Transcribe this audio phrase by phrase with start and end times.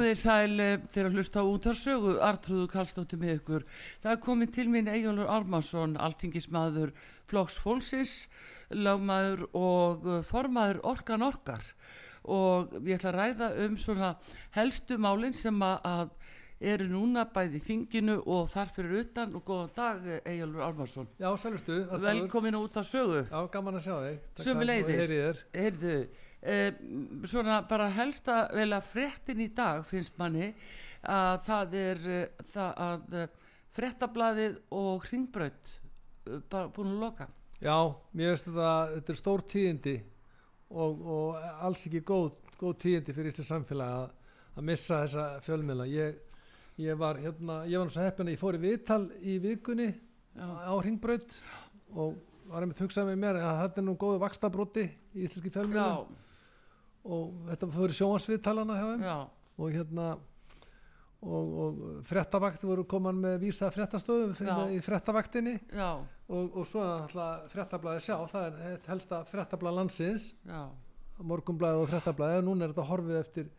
[0.00, 3.64] Komið þið sæl eh, þegar að hlusta á útarsögu, Artrúðu Kallstóttir með ykkur.
[4.00, 6.94] Það er komið til mín Egilur Armarsson, alþingismadur
[7.28, 8.14] Flóks Fólksins,
[8.72, 11.68] lagmaður og eh, formaður Orkan Orkar.
[12.32, 14.14] Og ég ætla að ræða um svona
[14.56, 16.16] helstu málinn sem að
[16.72, 21.12] eru núna bæði þinginu og þar fyrir utan og góðan dag Egilur Armarsson.
[21.20, 21.76] Já, sælustu.
[22.00, 23.26] Velkomin út á sögu.
[23.28, 24.26] Já, gaman að sjá þig.
[24.48, 25.44] Sumi leiðis.
[25.52, 25.96] Heyrðu.
[26.40, 26.72] Eh,
[27.28, 30.54] svona bara helsta vel að frettin í dag finnst manni
[31.04, 33.26] að það er uh, það að uh,
[33.76, 35.72] frettablaðið og hringbraut
[36.28, 37.26] uh, bara búin að loka.
[37.60, 37.76] Já,
[38.16, 39.94] mér veist þetta þetta er stór tíðindi
[40.70, 45.88] og, og alls ekki góð, góð tíðindi fyrir Íslands samfélag að, að missa þessa fjölmiðla.
[45.92, 46.40] Ég,
[46.86, 50.48] ég var hérna, ég var náttúrulega heppin að ég fór í viðtal í vikunni Já.
[50.48, 51.36] á hringbraut
[51.92, 52.16] og
[52.48, 56.28] var einmitt hugsað með mér að þetta er nú góðu vakstabróti í Íslandski fjölmiðla Já
[57.04, 59.14] og þetta fyrir sjóansviðtalana Já.
[59.60, 60.08] og hérna
[61.20, 64.34] og, og frettavakt voru koman með vísa frettastöðu
[64.76, 65.56] í frettavaktinni
[66.28, 70.30] og, og svo alltaf frettablaði sjá það er helsta frettablaði landsins.
[71.20, 73.50] Morgumblaði og frettablaði og núna er þetta horfið eftir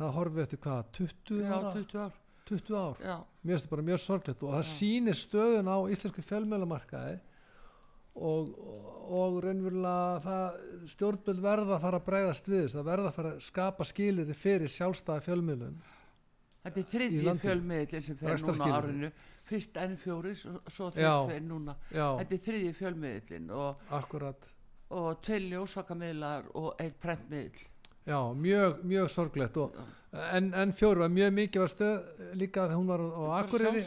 [0.00, 1.72] það horfið eftir hvað, 20 Já, ára?
[1.76, 2.18] 20 ár,
[2.50, 3.00] 20 ár.
[3.04, 3.16] Já.
[3.40, 7.16] mér finnst þetta bara mjög sorgleitt og það sýnir stöðun á íslensku fjölmjölumarkaði
[8.14, 8.50] og,
[9.10, 10.58] og raunverulega það
[10.94, 14.36] stjórnböld verða að fara að bregðast við þess, það verða að fara að skapa skilir
[14.36, 15.80] fyrir sjálfstæða fjölmiðlun
[16.60, 19.08] Þetta er þriðji fjölmiðlin sem fer núna árinu.
[19.48, 21.74] Fyrst enn fjóri, svo þetta fer núna.
[21.88, 22.04] já.
[22.20, 23.94] þetta er þriðji fjölmiðlin og,
[24.90, 27.62] og tvei ljósakamiðlar og eitt prentmiðl
[28.10, 29.78] Já, mjög, mjög sorglegt og,
[30.34, 33.82] en, en fjóru var mjög mikið var stöð líka þegar hún var á Akureyri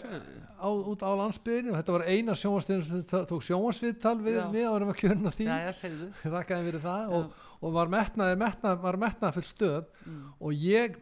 [0.64, 4.78] á, út á landsbyðinu og þetta var eina sjónvarsviðtal sem tók sjónvarsviðtal við mig og
[4.78, 5.50] varum að kjörna því.
[6.38, 10.22] Þakkaði fyrir það og, og var metnaði metnað, var metnaði fyrir stöð mm.
[10.40, 11.02] og ég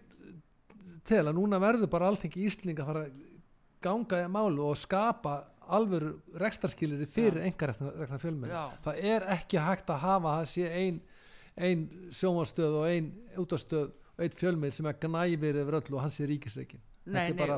[1.07, 3.21] tel að núna verður bara allting í Ísling að fara að
[3.81, 5.39] ganga í málu og skapa
[5.71, 8.53] alvöru rekstarskilir fyrir enga rekna fjölmenn
[8.83, 10.99] það er ekki hægt að hafa að sé einn
[11.57, 16.19] ein sjónvarstöð og ein útastöð og einn fjölmið sem er gnæfir yfir öll og hans
[16.19, 17.57] er ríkisreikin þetta er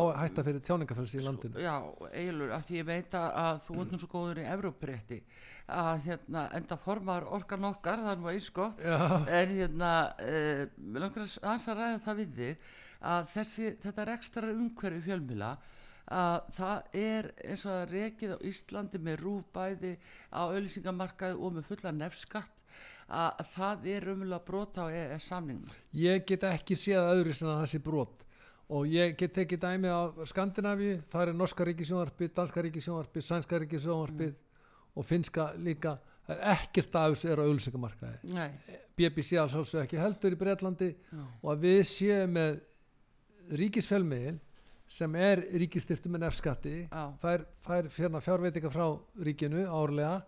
[0.00, 1.54] að hætta fyrir tjáningafélsi í landinu.
[1.54, 1.74] sko, Já,
[2.10, 5.20] eiginlega, af því ég veit að þú nú svo góður í Evróprétti
[5.70, 11.68] að hérna, enda formar orkan okkar, er nú eins gott en hérna eh, langar að
[11.70, 12.70] ræða það við þig
[13.00, 15.52] að þessi, þetta er ekstra umhverfi fjölmila
[16.10, 19.92] að það er eins og að rekið á Íslandi með rúbæði
[20.34, 22.59] á auðlýsingamarkaði og með fulla nefnskatt
[23.10, 27.50] að það er umvölu að brota á EES samningum ég get ekki séð öðru sem
[27.50, 28.26] að sé brot.
[28.70, 34.30] Og ég get tekið dæmi á Skandinavi það er norska ríkisjónvarpið, danska ríkisjónvarpið sænska ríkisjónvarpið
[34.30, 34.36] mm.
[34.94, 35.96] og finska líka.
[36.28, 38.36] Það er ekkert af þessu er á auðlýsingamarkaði
[39.00, 41.24] BBC alls ekki heldur í Breitlandi Já.
[41.42, 42.60] og að við séum með
[43.58, 44.36] ríkisfjölmiðil
[44.90, 46.74] sem er ríkistyrtu með nefnskatti
[47.22, 48.86] fær, fær fjárveitinga frá
[49.26, 50.20] ríkinu árlega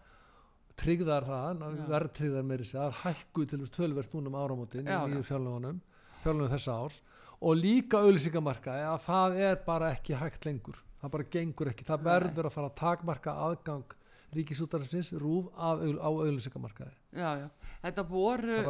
[0.80, 4.88] tryggðar það, verðtryggðar með þessi það er hækku til þess tölvert núna um áramótin í
[4.90, 5.80] nýju fjárlöfunum
[6.22, 7.00] fjárlöfunum þessa árs.
[7.42, 10.78] Og líka auðlýsingamarkaði að það er bara ekki hægt lengur.
[11.02, 13.96] Það bara gengur ekki, það verður að fara að takmarka aðgang
[14.32, 17.48] ríkisútarsins rúf af, á auðlýsingamarkaði Já, já,
[17.82, 18.60] þetta voru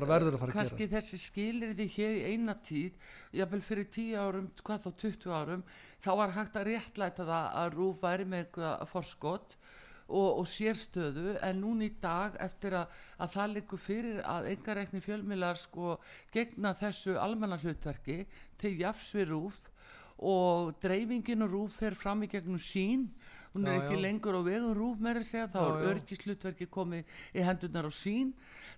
[0.50, 2.96] kannski þessi skilriði hér í eina tíð,
[3.36, 5.64] jáfnvel fyrir 10 árum, hvað þá 20 árum
[6.02, 9.56] þá var hægt að réttlæta það að rúf væri með eitthvað forskott
[10.08, 15.02] og, og sérstöðu en núna í dag eftir að, að það likur fyrir að engareikni
[15.04, 15.98] fjölmilar sko
[16.34, 18.22] gegna þessu almenna hlutverki
[18.60, 19.60] til jafs við rúf
[20.22, 23.08] og dreifingin og rúf fer fram í gegnum sín
[23.54, 24.02] hún er Já, ekki já.
[24.06, 27.04] lengur á vegum rúf meira að segja, þá er örgislutverki komið
[27.36, 28.32] í hendunar á sín.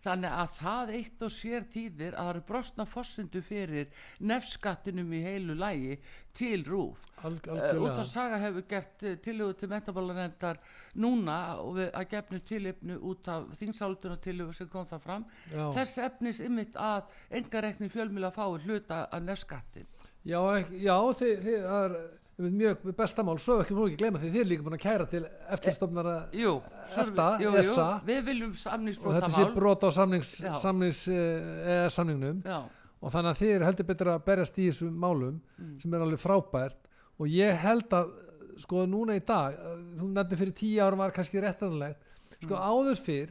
[0.04, 3.86] Þannig að það eitt og sér þýðir að það eru brostna fossindu fyrir
[4.20, 5.94] nefnskattinum í heilu lægi
[6.36, 10.58] til rúf Alg, Uh, út af saga hefur gert uh, tillögu til metamálarendar
[11.00, 15.24] núna og við að gefnu tilöfnu út af þingsálduna tillögu sem kom það fram.
[15.52, 15.70] Já.
[15.78, 19.88] þess efnis ymmit að engarekni fjölmjöla fái hluta af nefnskattin
[20.24, 21.96] Já, ekki, já þið, þið, það er
[22.38, 25.20] mjög bestamál, svo ekki nú ekki gleyma því þið er líka búin að kæra til
[25.54, 26.54] eftirstofnara Jú,
[26.98, 27.26] EFTA,
[27.60, 28.00] ESA.
[28.06, 32.58] við viljum og þetta sé brot á samnings, samnings uh, samningnum Já,
[33.00, 35.78] og þannig að þið eru heldur betur að berjast í þessum málum Mm.
[35.80, 36.76] sem er alveg frábært.
[37.20, 38.10] Og ég held að
[38.58, 41.98] sko núna í dag, uh, þú nefnir fyrir tíu árum var kannski réttanlegt
[42.42, 42.64] sko Mm.
[42.66, 43.30] áður fyrr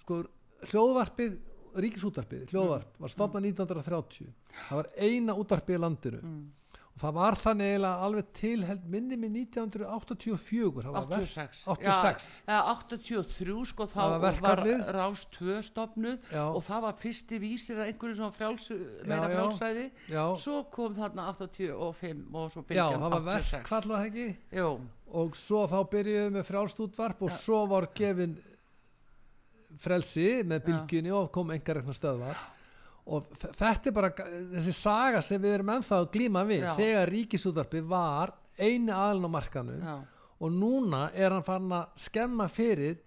[0.00, 0.22] sko
[0.72, 1.36] hljóðvarpið
[1.76, 3.00] ríkisútvarpið, hljóðvarp Mm.
[3.04, 4.32] var stofnað 1930
[4.68, 6.22] það var eina útvarpið í landinu.
[6.22, 6.46] Mm,
[7.02, 12.26] það var þannig eiginlega alveg til held minni með 1984 það var verk- 86 86.
[12.48, 14.84] Já, eða 83 sko þá Það var var, verkfallið.
[14.98, 16.44] rás 2 stopnuð Já.
[16.48, 18.68] og það var fyrsti vísir að einhverju svona frjáls,
[19.06, 19.34] meira já.
[19.36, 21.78] frjálsæði já, svo kom þarna 85
[22.34, 24.28] og svo já, byrjan það var 86 það ekki?
[24.58, 24.68] Jú,
[25.22, 28.36] og svo þá byrjuðum við með frjálst útvarp og svo var gefin
[29.78, 32.38] frelsi með bylgjunni og kom engar rekna stöðvar
[33.08, 36.72] og þetta er bara þessi saga sem við erum ennþá að glíma við Já.
[36.76, 39.94] þegar ríkisútvarpi var eini aðlun á markanum já,
[40.38, 42.98] og núna er hann farin að skemma fyrir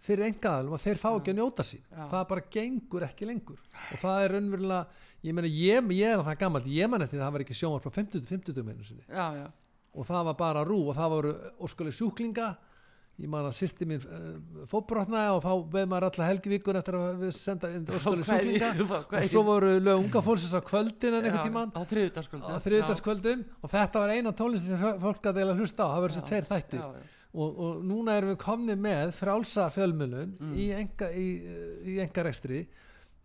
[0.00, 2.04] fyrir engaðalum og þeir fá ekki að njóta sín Já.
[2.10, 4.82] það bara gengur ekki lengur og það er raunverulega
[5.20, 7.92] ég, meina, ég, ég er það gammalt, ég man eftir það var ekki sjónvarp á
[8.00, 8.24] 50.
[8.30, 8.64] 50.
[8.64, 9.04] meinu sinni
[9.90, 11.34] og það var bara rú og það voru
[11.66, 12.48] óskalega sjúklinga
[13.20, 17.22] ég man að sýsti mín uh, fótbrotnaði og þá veið maður alla helgivíkun eftir að
[17.26, 18.70] við senda óskalega sjúklinga.
[19.20, 23.44] og svo voru lög unga fólksins á kvöldin en einhvern tíman á þriðutaskvöldu á þriðdagskvöldum
[23.60, 25.88] og þetta var eina tónlistin sem fólk að deila hlusta á.
[25.92, 26.80] Það verður þessi tveir þættir.
[26.80, 27.16] já, já.
[27.30, 30.54] og, og núna erum við komni með frálsa fjölmjölun Mm.
[30.56, 31.28] í, enga, í,
[31.92, 32.64] í enga rekstri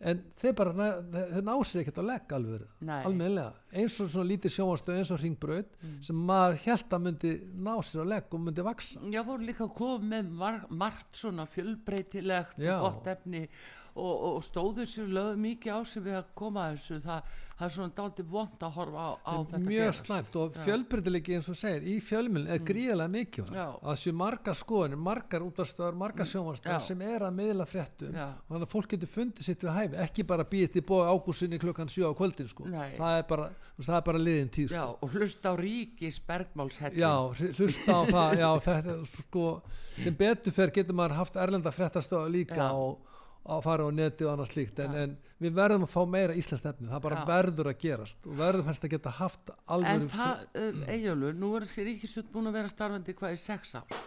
[0.06, 0.74] en þeir bara
[1.16, 2.66] þeir ná sér ekkert á legg alveg
[3.07, 5.96] almennilega, eins og svona lítið sjónvarstöð eins og ringbraut Mm.
[6.06, 7.31] sem maður held að myndi
[7.66, 10.30] ná sér á legg og myndi vaksa Já, voru líka komið
[10.69, 13.50] margt svona fjölbreytilegt og gott efni og,
[13.95, 17.71] og stóðu sér lögðu mikið á sig við að koma að þessu það, það er
[17.75, 20.63] svona dálítið vond að horfa á, á þetta mjög slæmt og Já.
[20.65, 23.63] fjölbreytilegi eins og segir í fjölmjölun er gríðarlega mikið Já.
[23.71, 26.83] að það séu margar skoðanir, margar útastöðar margar sjónvarstöðar Mm.
[26.83, 26.88] Já.
[26.89, 28.27] sem er að miðla fréttum Já.
[28.36, 31.59] og þannig að fólk getur fundið sitt við hæfi ekki bara býðið til bóða ágússinni
[31.63, 32.63] klukkan 7 á kvöldin sko.
[32.68, 33.50] Það er bara,
[33.80, 34.98] það er bara liðin tíð Já, sko.
[35.01, 39.62] og hlusta á ríkis bergmálshellin já, hl- hlusta á það já, þetta, sko,
[39.98, 42.71] sem betur fer getur maður haft erlenda fréttastöða líka Já.
[42.75, 43.00] og
[43.45, 45.03] að fara á neti og annað slíkt en, Já.
[45.06, 45.15] en
[45.45, 47.25] við verðum að fá meira íslensk efni það bara Já.
[47.30, 51.51] verður að gerast og verðum helst að geta haft alveg En það, um, Eyjólfur, nú
[51.57, 54.00] er þessi ríkisut búin að vera starfandi hvað í sex ár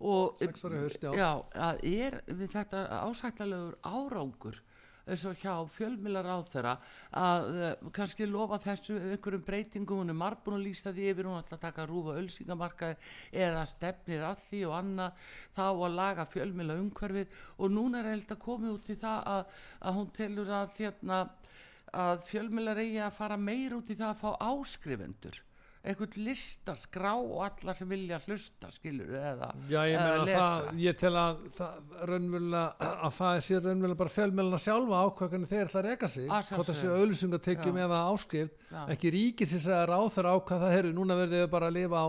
[0.00, 1.12] og Sex ára í haust, já.
[1.20, 1.30] já,
[1.84, 4.60] er við þetta ásættalegur árangur
[5.10, 6.74] eins og hjá fjölmilar á þeirra
[7.20, 11.40] að uh, kannski lofa þessu einhverjum breytingum, hún er margbúin að lýsa því yfir, hún
[11.40, 12.96] ætla að taka rúfa ölsingamarkaði
[13.46, 15.26] eða stefnir að því og annað
[15.58, 19.60] þá að laga fjölmila umhverfið og núna er held að komið út í það að,
[19.80, 21.20] að hún telur að hérna
[21.90, 25.40] að fjölmiðlar eigi að fara meir út í það að fá áskrifendur
[25.80, 30.40] einhvern lista, skrá og alla sem vilja hlusta, skilur eða, Já, ég eða lesa.
[30.42, 31.76] það, ég tel að það
[33.06, 36.76] að það sé raunverulega bara fjölmjöluna sjálfa ákvæðan þeir ætla að reka sig, hvort það
[36.80, 37.84] sé Já.
[37.86, 38.82] eða áskrift, Já.
[38.92, 42.08] ekki ríkisins að ráþur ákvæð það heyrðu, núna verðum við bara að lifa á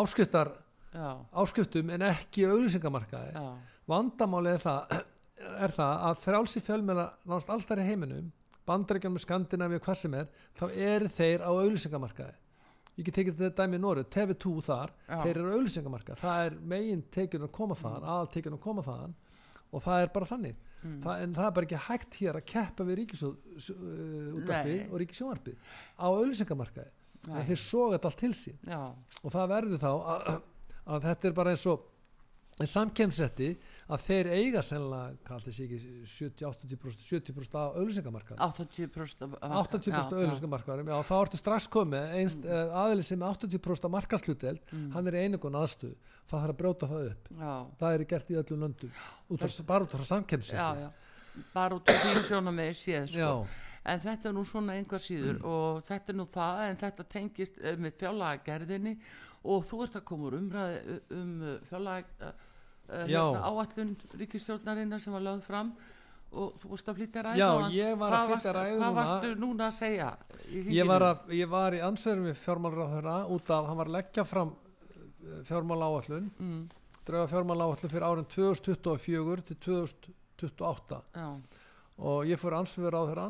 [0.00, 0.52] áskriftar,
[0.94, 1.10] já,
[1.44, 3.34] áskriftum en ekki auðlýsingamarkaði.
[3.36, 3.44] já,
[3.86, 4.94] Vandamáli er það,
[5.60, 8.32] er það að frálsi fjölmjöla náttúrulega alls þar í heiminum,
[8.64, 12.32] bandaríkjum með Skandinavíu og hvað sem er, þá eru þeir á auðlýsingamarkaði.
[12.94, 15.16] Ég get tekið þetta dæmi í Nóru, TV2 þar, Já.
[15.24, 18.84] þeir eru á auðlýsingamarkað, það er megin tekjun að koma þaðan, aðal tekjun að koma
[18.86, 19.16] þaðan
[19.74, 20.60] og það er bara þannig.
[20.84, 24.84] Það, en það er bara ekki hægt hér að keppa við ríkisútvarpi Nei.
[24.90, 25.54] og ríkisjónvarpi
[25.96, 26.92] á auðlýsingamarkaði.
[27.24, 27.40] Nei.
[27.48, 28.80] Þeir soga þetta allt til sín já,
[29.24, 30.26] og það verður þá að,
[30.92, 31.86] að þetta er bara eins og
[32.70, 33.48] samkemsetti
[33.90, 35.78] að þeir eiga sennilega, hvað þessi ekki
[36.12, 42.76] 70-80% 70% á auðlýsingamarkað 80% 80% á auðlýsingamarkaðum, já þá ertu strax komið einst mm.
[42.84, 46.88] aðeins sem er 80% af markasluteld, hann er í einigun aðstöð það þarf að brjóta
[46.92, 47.32] það upp.
[47.36, 49.02] Já, það er gert í öllum löndum
[49.34, 50.92] út af, bara út af já
[51.52, 53.44] bara út af því sjóna með séð sko.
[53.84, 57.58] En þetta er nú svona einhver síður og þetta er nú það en þetta tengist
[57.60, 58.94] uh, með fjárlagagerðinni
[59.44, 62.30] og þú ert að koma úr umræði um uh, fjárlaga uh,
[62.88, 65.74] uh, hérna, áallun ríkistjórnarinnar sem var lögð fram
[66.34, 69.68] og þú varst að flytja ræðu Já, ég var að flytja ræðu hvað varstu núna
[69.68, 70.10] að segja
[70.50, 74.24] ég var, að, ég var í ansverum við fjármálráðherra út af hann var að leggja
[74.26, 74.54] fram
[75.48, 76.62] fjármála áallun mm,
[77.06, 81.28] drauga fjármála áallun fyrir árin 2024 til 2028 já,
[81.96, 83.28] og ég fór ansfyrir á þeirra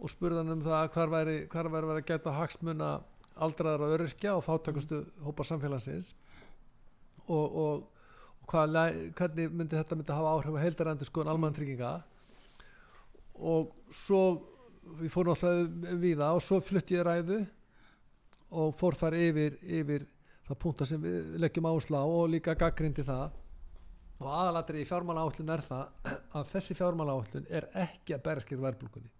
[0.00, 2.90] og spurði hann um það hvar væri, hvar væri að gæta hagsmuna
[3.36, 6.12] aldraðar og öryrkja og fátakastu hópa samfélagsins.
[7.26, 7.84] Og, og,
[8.42, 8.78] og hvað,
[9.18, 11.54] hvernig myndi þetta myndi hafa áhrif á heildarendur skoðun almann
[13.40, 14.22] og svo
[15.00, 17.38] við fórum alltaf við það og svo flutti ég ræðu
[18.50, 20.06] og fór þar yfir, yfir
[20.48, 23.38] það punkta sem við leggjum áherslu á og líka gaggrindi það.
[24.20, 28.44] Og aðalatri í fjármála áhullun er það að þessi fjármála áhullun er ekki að bæra
[28.44, 29.12] skil verðbólgunni.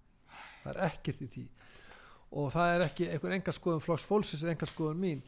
[0.64, 1.44] Það er ekkert í því
[2.30, 5.22] og það er ekki einhver enga skoðun flokks fólksins enga skoðun mín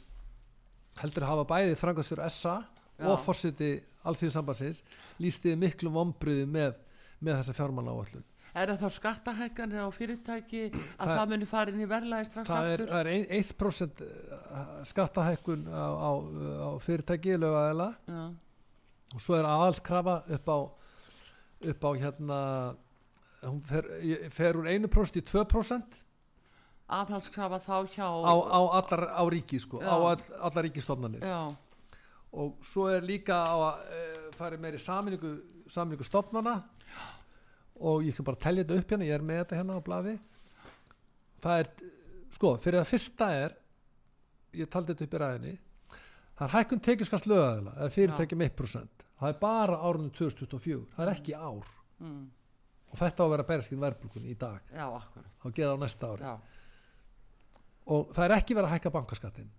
[1.00, 2.58] heldur að hafa bæði frangastur SA
[3.00, 3.06] Já.
[3.08, 3.72] og fórseti
[4.06, 4.82] alþjóðsambansins
[5.22, 6.76] lístiði miklu vombriði með,
[7.24, 11.72] með þessa fjármála áhullun er það þá skattahækkanir á fyrirtæki að Það- það, muni fara
[11.72, 12.90] inn í verðlæði strax það er, aftur?
[12.92, 14.02] það er ein- 1%
[14.92, 16.10] skattahækkun á, á,
[16.68, 18.22] á fyrirtæki lögaðela já,
[19.16, 20.58] og svo er aðalskrafa upp á
[21.72, 22.38] upp á hérna
[23.42, 23.88] hún fer,
[24.30, 26.00] fer úr 1% í 2%
[26.98, 31.40] aðhalskrafa þá hjá á, á allar á ríki sko, á all, allar ríkistofnanir já,
[32.32, 34.02] og svo er líka á að e,
[34.38, 35.32] fara meiri saminningu,
[35.68, 36.60] saminningu stofnana.
[37.82, 40.12] Og ég skal bara telja þetta upp hérna, ég er með þetta hérna á blaði.
[41.42, 41.70] Það er,
[42.36, 43.56] sko, fyrir að fyrsta er
[44.56, 45.54] ég taldi þetta upp í ræðinni
[46.36, 51.12] það er hækkun tekjuskast lögaðila eða fyrirtækjum 1% það er bara árunum 2024, það er
[51.12, 51.68] ekki ár.
[52.02, 52.22] Mm,
[52.90, 54.72] og þetta á að vera berskinn verðbólkunni í dag.
[54.74, 54.86] Já,
[55.42, 56.26] þá gera á næsta ári.
[56.26, 56.51] Já,
[57.90, 59.50] og það er ekki verið að hækka bankaskattin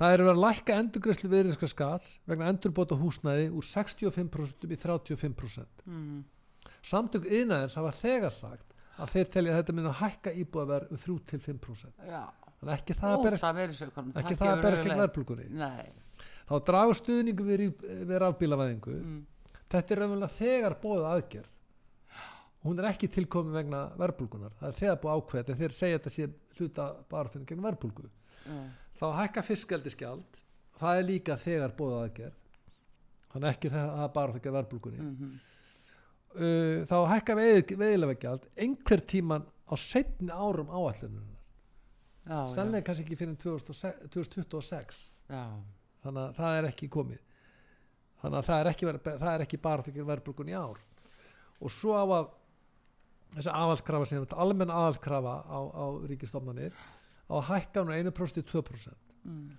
[0.00, 5.86] það er verið að lækka endurgræslu viðrinska skats vegna endurbóta húsnæði úr 65% í 35%
[5.86, 6.20] mm,
[6.92, 11.02] samtök yðnaðins hafa þegar sagt að þeir telja að þetta minna að hækka íbúðaverð um
[11.04, 12.22] 3-5% já.
[12.60, 14.98] Þannig ekki það Óta verðsaukanum, ekki það að berast gegn
[15.56, 15.86] nei,
[16.50, 17.62] þá dragur stuðningu við,
[18.10, 18.96] við rafbílavæðingu.
[19.00, 21.54] Mm, þetta er raunverulega þegar bóðið aðgerð
[22.66, 26.14] hún er ekki tilkomin vegna verðbólgunar það er þegar búið ákveð þegar þeir segja þetta
[26.16, 28.10] sé hluta baráttunni gegn verðbólgu.
[28.44, 28.58] Já,
[29.00, 30.40] þá hækka fiskjaldiskjald
[30.80, 32.38] það er líka þegar bóðið aðgerð.
[33.30, 35.02] Þannig ekki það það er bara þegar verðbólgunni.
[35.06, 35.34] Mhm,
[36.36, 41.40] uh, þá hækka veiðilegagjald einhver tíman á setni árum áallununar
[42.50, 45.00] sannlega kannski ekki fyrir 2006 2026
[45.30, 45.44] já,
[46.04, 47.22] þannig að það er ekki komið.
[48.20, 48.90] Þannig að það er ekki,
[49.46, 50.80] ekki bara þegar verðbólgun í ár.
[51.60, 52.28] Og svo á að
[53.36, 56.76] þessi aðalskrafa sem þetta almenn aðalskrafa á, á ríkistofnanir
[57.30, 58.94] á að hækka nú 1% í 2%
[59.24, 59.50] mm,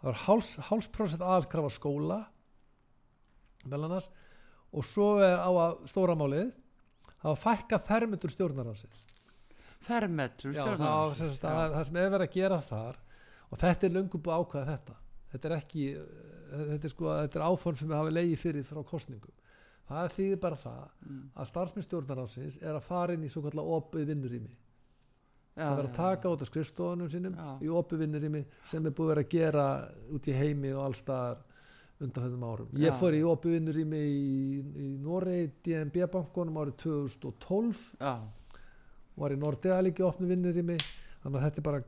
[0.00, 2.20] það var háls, hálsprosent aðalskrafa á skóla
[3.64, 4.10] meðal annars
[4.74, 6.52] og svo er á að stóra málið
[7.14, 9.04] það var að fækka fermetur stjórnarásins
[9.84, 13.00] fermetur Já, það, sem er verið að gera þar
[13.50, 14.96] og þetta er löngu búið að ákveða þetta.
[15.32, 15.86] Þetta er ekki
[16.54, 19.42] þetta er, sko, þetta er áform sem við hafa leiði fyrir frá kostningum
[19.88, 23.72] það þýðir bara það mm, að starfsminn stjórnarásins er að fara inn í svo kallar
[23.78, 24.52] opið vinnurými.
[25.54, 27.50] Já, það verður að taka út af skrifstofunum sínum Já.
[27.62, 29.66] í opið vinnurými sem er búið að vera að gera
[30.16, 31.44] út í heimi og allstaðar
[32.02, 32.72] undan þessum árum.
[32.74, 32.96] Ég Já.
[32.98, 38.14] fór í opið vinnurými í, í Noregi, DNB bankonum árið 2012 já,
[39.14, 40.80] var í Nordea líka í opnu vinnurými.
[41.22, 41.84] Þannig að þetta er bara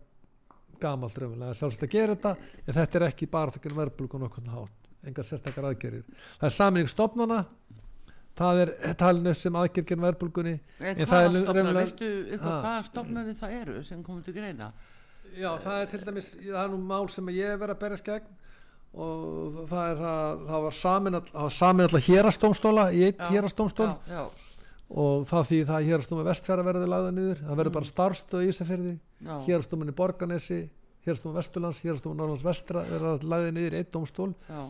[0.80, 1.58] gamalt raunverulega.
[1.58, 5.68] Sjálfsagt að gera þetta en þetta er ekki bara þokkar verðbólgun okkur hátt engar sérstakar
[5.70, 7.42] aðgerir það er saminning stofnana
[8.36, 10.54] það er talinu sem aðgerð gegn verðbólgunni.
[10.80, 14.72] En En hvaða raunverulega- veistu hvaða stofnanir það eru sem komið til greina?
[15.36, 18.34] Já, það er til dæmis, það er nú mál sem ég verið að berjast gegn
[18.96, 23.90] og það er það, það var samin það var samin alltaf hérastómstóla í eitt hérastómstól
[24.88, 27.76] og það því það hérastómi vestfjara verður lagða niður, það verður Mm.
[27.76, 30.60] bara starfstöð í Ísafjörði, já, hérastómin í Borganesi
[31.06, 34.34] hérastómi Vesturlands, hérastómi Norrlands vestra verður lagði niður í eitt dómstól.
[34.48, 34.62] Já,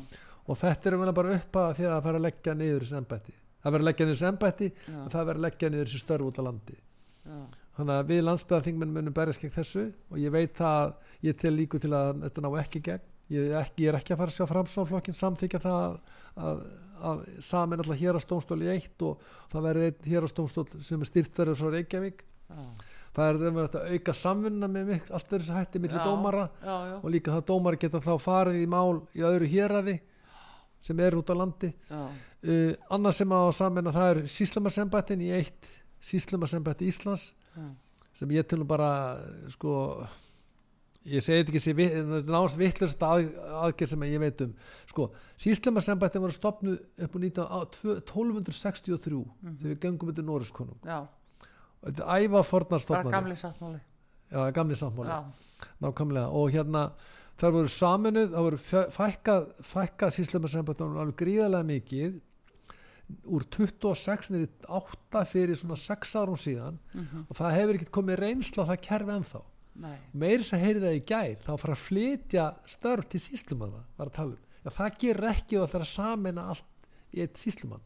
[0.48, 3.32] og þetta er bara upp að því að það fara að leggja niður þessi embætti
[3.66, 6.02] það verður að leggja niður þessi embætti já, og það verður að leggja niður þessi
[6.04, 6.78] störf út á landi.
[7.26, 7.38] Já,
[7.76, 10.94] þannig að við landsbyðarþingmenn munum berjast gegn þessu og ég veit að
[11.26, 13.06] ég tel líku til að þetta ná ekki gegn.
[13.34, 15.96] Ég er ekki, ég er ekki að fara að sjá framsóflokkin samþykja það
[16.38, 16.60] að,
[17.10, 21.58] að samin alltaf hérastómstól í eitt og það verður einn hérastómstól sem er styrt verður
[21.58, 22.22] frá Reykjavík.
[22.46, 22.60] Já,
[23.16, 26.04] það er þeim að auka samvinna með mig allt verður þessu hætti milli Já.
[26.06, 29.96] dómara já, já, og líka það dómari geta þá farið í mál í öðru héraði
[30.86, 31.72] sem er út á landi.
[31.90, 32.02] Já,
[32.46, 35.72] uh, annað sem á samin að það er síslumarsembættin í eitt
[36.06, 37.66] síslumarsembætti Íslands já,
[38.16, 38.90] sem ég til bara
[39.52, 39.72] sko
[41.06, 43.26] ég segi þetta ekki vi- þetta er náðast vittlust að,
[43.62, 44.54] aðgerð sem ég veit um.
[44.90, 45.04] Sko,
[45.38, 50.10] síslemarsembættin voru stopnuð upp á 19 á tvö- 1263 þegar við gengum
[50.84, 53.80] já, og þetta er æva fornar bara stopnari gamli sáttmáli.
[54.32, 55.22] Já, gamli sammáli, já,
[55.80, 56.26] nákvæmlega.
[56.34, 56.80] Og hérna
[57.38, 58.58] þar voru saminuð, það voru
[58.96, 62.16] fækkað fækkað síslumarsembættunum alveg gríðarlega mikið
[63.26, 67.26] úr 26 niður í 8 fyrir svona 6 árum síðan Mhm.
[67.30, 69.42] og það hefur ekkert komið reynsla á það kerfi ennþá
[69.76, 69.98] Nei.
[70.14, 74.12] meiri sem heyrði það í gær þá fara að flytja störf til síslumanna var að
[74.18, 77.84] tala um, já, það gerir ekki og það er að samena allt í eitt síslumann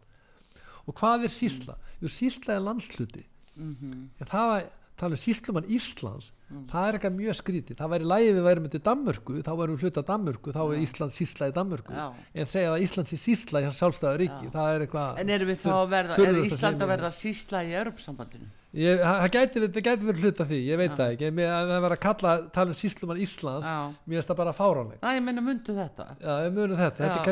[0.86, 1.76] og hvað er sísla?
[2.00, 3.24] Jú, sísla er landsluti
[3.56, 4.10] Mhm.
[4.20, 4.70] Já, það var
[5.00, 6.30] tala um síslumann Íslands
[6.70, 7.76] það er eitthvað mjög skrítið.
[7.78, 11.14] Það væri lægi við værum til Danmörku þá værum við hluta Danmörku, þá er Ísland
[11.14, 11.92] sísla í Danmörku.
[11.94, 12.06] Já.
[12.34, 15.60] en segja að Ísland sé sísla í sjálfstæða ríki, það er eitthvað En erum við
[15.62, 18.48] þá að verða, er Ísland að ég- verða sísla í Europasambandinu?
[18.70, 21.30] Ég, það gæti, gæti verið hluta því, ég veit það ekki.
[21.42, 23.66] Að það var að kalla, tala um síslumann Íslands
[24.06, 26.06] mér finnst það bara fáránleg Næ, ég meina mundu þetta.
[26.22, 27.24] Já, við munum þetta, þetta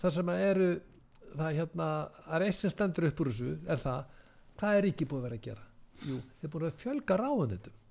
[0.00, 0.68] Það að ekki að, að ekki sem að eru
[1.36, 1.88] það hérna,
[2.26, 4.12] að sem stendur upp úr þessu er það,
[4.60, 5.64] hvað er ríki búið að vera að gera?
[6.06, 7.82] Jú, þeir búið að fjölga ráðunitum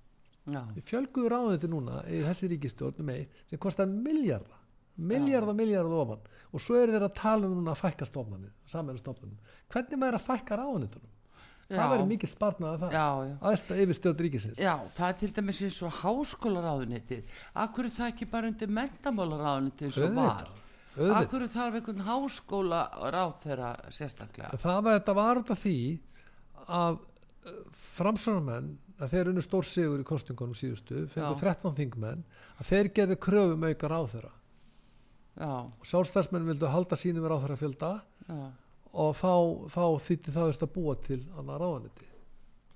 [0.46, 4.62] við fjölguðu ráðuniti núna í þessi ríkistjórn um eitt sem kostar miljardar
[4.96, 6.22] miljard og miljard ofan.
[6.56, 10.14] Og svo eru þeir að tala um núna að fækka stofnarnir sammeinu stofnarnir, hvernig maður
[10.14, 11.12] er að fækka ráðunitunum
[11.66, 12.96] það verður mikið sparnað af það.
[13.50, 14.60] Aðstæða yfir stjórn ríkisins.
[14.62, 17.32] Já, það er til dæmis eins og háskólaráðunitið.
[17.66, 20.52] Akkur er það ekki bara undir mentamálaráðunitið eins og var?
[20.96, 24.56] Akkur það einhvern háskólaráð þeirra sérstaklega?
[24.64, 25.78] það var þetta var af því
[26.66, 26.98] að
[27.96, 31.56] framsvonarmenn að þeir unnu stór sigur í kostingunum síðustu fengur Já.
[31.60, 32.24] 13 þingmenn
[32.56, 34.32] að þeir gerðu kröfum auka ráðherra
[35.36, 37.90] Já, og sjálfstæðsmenn vildu halda sínum ráðherra fjölda
[38.30, 38.38] já,
[38.96, 39.34] og þá,
[39.68, 42.08] þá þýtti það verið að búa til annar ráðaniti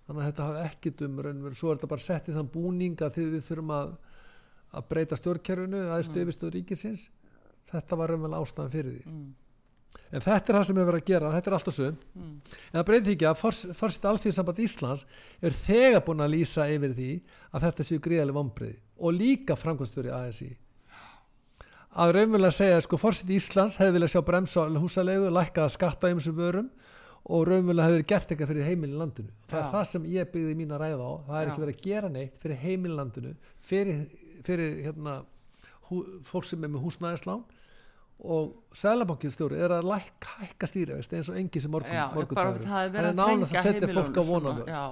[0.10, 3.00] þannig að þetta hafi ekkit um raunveru, svo er þetta bara sett í þann búning
[3.06, 3.96] að þið við þurfum að,
[4.76, 6.20] að breyta stjórnkerfinu, aðeins mm.
[6.24, 7.06] yfirstöð ríkisins
[7.72, 9.14] þetta var raunverulega ástæðan fyrir því.
[9.14, 9.28] Mm,
[10.10, 12.32] en þetta er það sem er verið að gera, þetta er alltaf sögum mm,
[12.70, 13.44] en það breytir ekki að
[13.82, 15.06] fórsett alþjóðsamband Íslands
[15.42, 17.12] er þegar búin að lýsa yfir því
[17.52, 20.50] að þetta séu gríðaleg vombriði og líka framkvæmstjóri ASI
[21.98, 26.38] að raunverulega segja sko fórsett Íslands hefði viljað sjá bremsa húsalegu, lækkaða skatta á einhversum
[26.38, 26.70] vörum
[27.30, 29.34] og raunverulega verið gert eitthvað fyrir heimilin í landinu.
[29.50, 29.64] Það Já.
[29.64, 31.14] er það sem ég byggði mín að ræða á.
[31.28, 31.50] Það er Já.
[31.50, 33.34] ekki verið að gera neitt fyrir heimilin í landinu
[33.70, 34.00] fyrir,
[34.48, 35.16] fyrir hérna,
[35.90, 37.44] hú, fólk sem er með húsnæðislán
[38.20, 42.68] og Sælabankistjóri er að hækka stýrivist eins og engi sem morgun, morgundagurinn.
[42.68, 44.24] það er nánast að setja fólk á
[44.68, 44.84] já,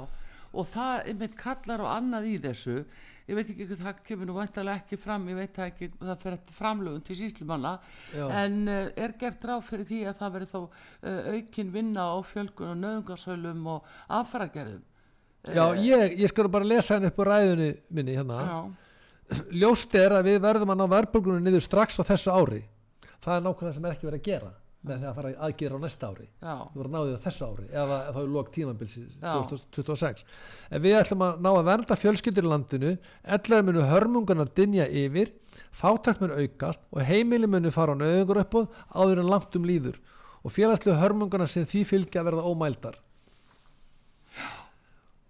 [0.53, 2.77] og það einmitt kallar á annað í þessu
[3.27, 6.37] ég veit ekki hvað það kemur nú vantarlega ekki fram ég veit ekki, það fer
[6.55, 7.73] framlöfun til síslumanna
[8.15, 8.27] Já.
[8.45, 12.17] en uh, er gert ráð fyrir því að það verið þá uh, aukin vinna á
[12.23, 14.85] fjölgun og nöðungarsölum og aðfaragerðum
[15.47, 18.39] Já, ég, ég skal bara lesa henni upp á ræðunni minni hérna.
[18.47, 22.61] já, Ljóst er að við verðum að ná verðbólgunum niður strax á þessu ári.
[23.25, 24.53] Það er nákvæmlega sem er ekki verið að gera
[24.87, 26.27] með því að fara aðgera á næsta ári.
[26.39, 29.31] já, Við vorum að ná því á þessu ári eða þá er lók tímabilsins Já.
[29.33, 30.21] 2026.
[30.69, 32.91] En við ætlum að ná að vernda fjölskyldur í landinu,
[33.37, 35.33] ellega munu hörmungunar dinja yfir,
[35.75, 39.97] fátækt munu aukast og heimili munu fara á nöðungur uppóð áður en langt um líður
[40.45, 43.01] og félagslega hörmungunar sem því fylgja verða ómældar.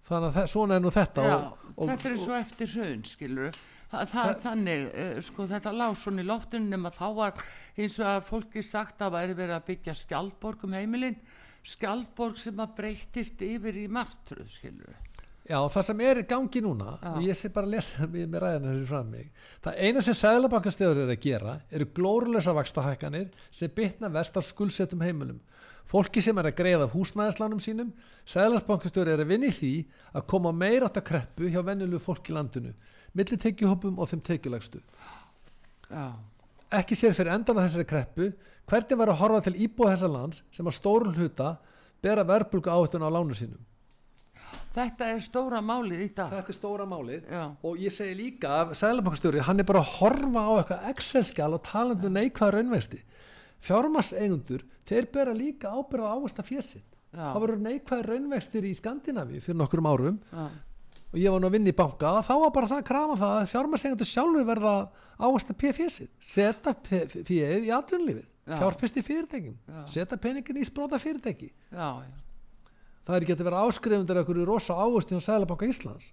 [0.07, 3.57] Þannig að svona er nú þetta já og, og, þetta er svo eftir hrun skilur
[3.87, 7.43] Þa, það þannig, uh, sko þetta lág svona í loftinu nema þá var
[7.77, 11.19] hins vegar fólki sagt að væri verið að byggja skjaldborg um heimilin.
[11.67, 14.95] Skjaldborg sem að breyttist yfir í martruð skilur
[15.47, 17.11] Já, það sem er í gangi núna Já.
[17.13, 19.27] og ég sé bara að lesa það með, ræðina þessu fram mig
[19.63, 25.05] það eina sem sæðlabankastjóður er að gera eru glórulösa vakstahækkanir sem bitna verst á skuldsettum
[25.05, 25.39] heimilum.
[25.87, 27.93] Fólki sem er að greiða húsnæðislánum sínum
[28.27, 29.73] sæðlabankastjóður er að vinna í því
[30.19, 32.75] að koma meira átt að kreppu hjá venjulegu fólki landinu
[33.13, 34.81] milli tekjuhópum og þeim tekjulegstu
[36.73, 38.27] ekki sér fyrir endan á þessari kreppu.
[38.67, 41.55] Hvernig var að horfa til íbúa þessa lands sem að stórun hluta
[42.03, 43.61] bera verbulgu áhættuna á lánu sínum?
[44.75, 46.33] Þetta er stóra málið í dag.
[46.35, 47.23] Þetta er stóra málið.
[47.31, 51.49] Já, og ég segi líka að Sæðlabankastjóri hann er bara að horfa á eitthvað Excel-skjal
[51.55, 53.01] og talandi um neikvæða raunvexti.
[53.65, 59.41] Fjármarseigundur þeir bera líka ábyrða ávast að fjössitt já, það voru neikvæða raunvextir í Skandinavíu
[59.41, 60.19] fyrir nokkrum árum.
[60.29, 60.45] Já,
[61.07, 63.35] og ég var nú að vinna í banka þá var bara það að krafa það
[63.35, 64.73] að fjármarseigundur sjálfur verða
[65.17, 68.55] að fjössitt setja fjöð í atvinnlífið Já.
[68.61, 69.79] fjárfest í fyrirtækjum Já.
[69.91, 72.11] setja peningin í spróta fyrirtæki já, já.
[73.07, 76.11] það er ekki að vera áskrifundur eitthvað rosa ávusti á Sæðlabanka Íslands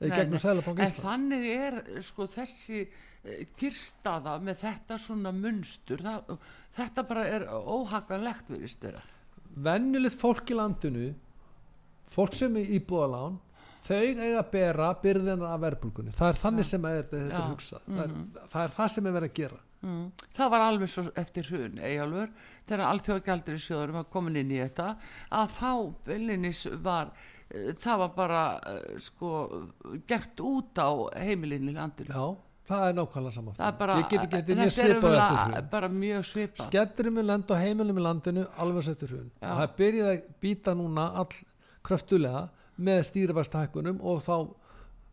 [0.00, 0.44] eða gegnum nei.
[0.44, 1.76] Sæðlabanka en Íslands þannig er
[2.06, 6.32] sko þessi uh, kyrstaða með þetta svona munstur það,
[6.78, 9.04] þetta bara er óhaganlegt virðist þeirra
[9.68, 11.10] venjulegt fólk í landinu
[12.14, 13.36] fólk sem er íbúðalán
[13.84, 17.86] þau eiga að bera byrðina af verbulgunni það er þannig sem er, þetta er hugsað.
[17.88, 19.60] Það, er, það er það sem er verið að gera.
[19.84, 20.04] Mm.
[20.32, 22.32] Það var alveg svo eftir hrun Eyjálfur,
[22.64, 24.88] þegar alþjóðgjaldur í sjóðurum var komin inn í þetta
[25.40, 25.70] að þá
[26.06, 27.12] byllinis var
[27.50, 28.40] eh, það var bara
[28.72, 29.34] eh, sko
[30.08, 32.16] gert út á heimilinu í landinu.
[32.16, 34.04] Já, það er nákvæmlega saman það er bara, er
[34.88, 35.70] er hrun.
[35.76, 36.66] bara mjög svipað.
[36.70, 39.50] Sketturum er lenda á heimilum í landinu alveg settur Já.
[39.52, 41.32] og það byrjaði að býta núna all
[41.84, 44.36] kröftulega með stýrivastahækkunum og þá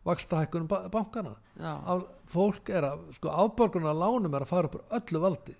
[0.08, 1.34] vakstahækkunum ba bankana
[1.94, 5.54] Af, fólk er að, sko afborgunar lánum er að fara upp öllu valdi.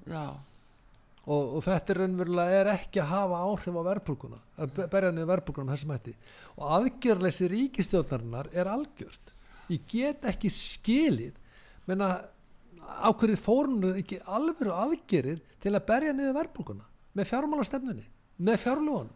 [1.23, 5.13] Og, og þetta er raunverulega er ekki að hafa áhrif á verðbólguna að be- berja
[5.15, 6.15] niður verðbólguna með þessum hætti.
[6.59, 9.31] Og aðgjörleysi ríkistjórnarinnar er algjört.
[9.71, 11.37] Ég get ekki skilið
[11.87, 12.09] menna
[13.07, 18.05] ákveðið fórunur ekki alveg aðgerir til að berja niður verðbólguna með fjármálastefnunni
[18.43, 19.15] með fjárlóðunum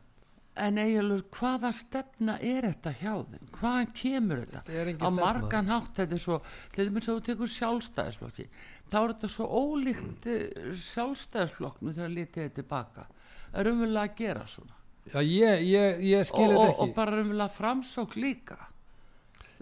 [0.56, 3.50] en eiginlega hvaða stefna er þetta hjá þeim?
[3.58, 4.62] Hvaðan kemur þetta?
[4.68, 6.38] Þetta er á margan hátt þetta er svo
[6.74, 8.46] til dæmis að þú tekur sjálfstæðisflokki
[8.92, 13.06] þá er þetta svo ólíkt eh, sjálfstæðisflokknu þegar litið er tilbaka
[13.52, 14.78] er umvöldlega að gera svona?
[15.06, 18.58] Já ég, ég, ég og, og, og bara umvöldlega framsók líka?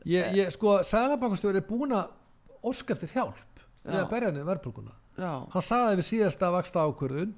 [0.04, 2.12] Ég, ég, sko sælabankastjóri er búin að
[2.64, 4.94] óska eftir hjálp við að berja niður verðbólguna.
[5.14, 7.34] Já, hann sagði við síðasta vaksta ákvörðun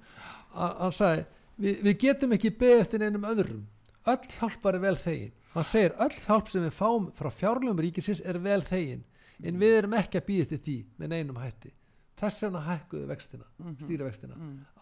[0.57, 3.65] hann sagði við, við getum ekki beðið eftir neinum öðrum.
[4.07, 5.35] Öll hjálpar er vel þegin.
[5.57, 9.03] Hann segir öll hjálp sem við fáum frá fjárlum ríkisins er vel þegin
[9.45, 11.73] en við erum ekki að býða til því með neinum hætti.
[12.17, 13.49] Þess vegna hækkuðu vextina
[13.83, 14.39] stýra vextina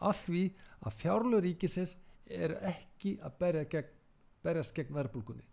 [0.07, 0.45] af því
[0.87, 3.91] að fjárlum ríkisins er ekki að berja gegn,
[4.45, 5.47] berjast gegn verðbólgunni.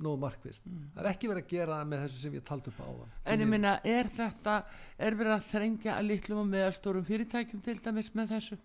[0.00, 2.80] Nógu markvist það er ekki verið að gera það með þessu sem ég taldi upp
[2.80, 4.54] á Því en ég minna er þetta
[4.96, 8.58] er verið að þrengja að litlum og meðastórum fyrirtækjum til dæmis með þessu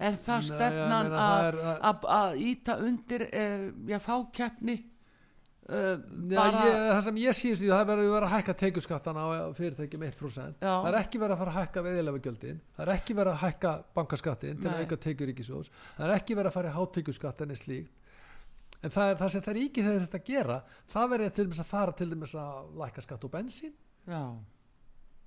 [0.00, 4.76] er það stefnan að er- að- að að íta undir eh, já, fákeppni
[5.70, 9.20] uh, Já, ég, það sem ég síðust því það er verið verið að hækka teikuskattan
[9.20, 9.26] á
[9.58, 10.72] fyrirtækjum 1% Já.
[10.82, 13.42] það er ekki verið að fara að hækka veðilega gjöldin það er ekki verið að
[13.44, 14.84] hækka bankaskattin til að Nei.
[14.88, 17.96] auka tekjur ríkisjós það er ekki verið að fara í hátekjuskattin eða slíkt.
[18.80, 20.54] En það, er, það sem það ríki þegar þetta að gera
[20.88, 23.74] það verið til dæmis að fara til dæmis að lækka skatt og bensín.
[24.08, 24.22] Já,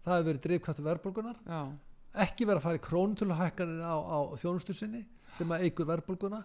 [0.03, 1.37] það hefur verið drifkvættu verðbólgunar
[2.13, 6.43] ekki verið að fara í krónutölu hækkanir á, á þjónustu sinni sem að eigur verðbólguna.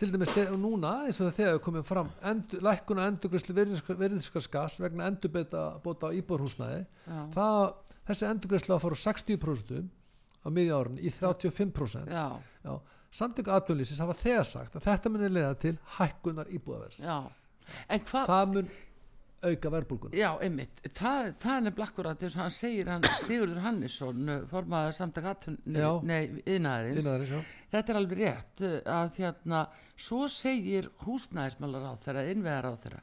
[0.00, 3.54] Til dæmis þegar, núna eins og þegar við komum fram endur, lækkuna endurgræslu
[4.00, 6.12] virðiskarskas vegna endurbeta bóta á
[7.34, 7.66] það,
[8.08, 9.92] þessi endurgræslu að fara úr 60%
[10.42, 12.24] á miðja árun í 35% já,
[12.64, 12.72] Já,
[13.14, 18.54] samtök aðdunlýsins hafa þegar sagt að þetta muni leiða til hækkunar íbúðavers en hvað það
[18.56, 18.72] mun
[19.42, 20.16] auka verðbólguna.
[20.16, 24.38] Já, einmitt, það, það er nefnilega akkurat eins og hann segir, hann, Sigurður Hannesson uh,
[24.50, 25.88] formaður samtak atun, Já.
[26.06, 27.34] nei, yðnaðarins,
[27.72, 29.64] þetta er alveg rétt uh, að hérna,
[29.96, 33.02] svo segir húsnæðismálar á þeirra, innveðar á þeirra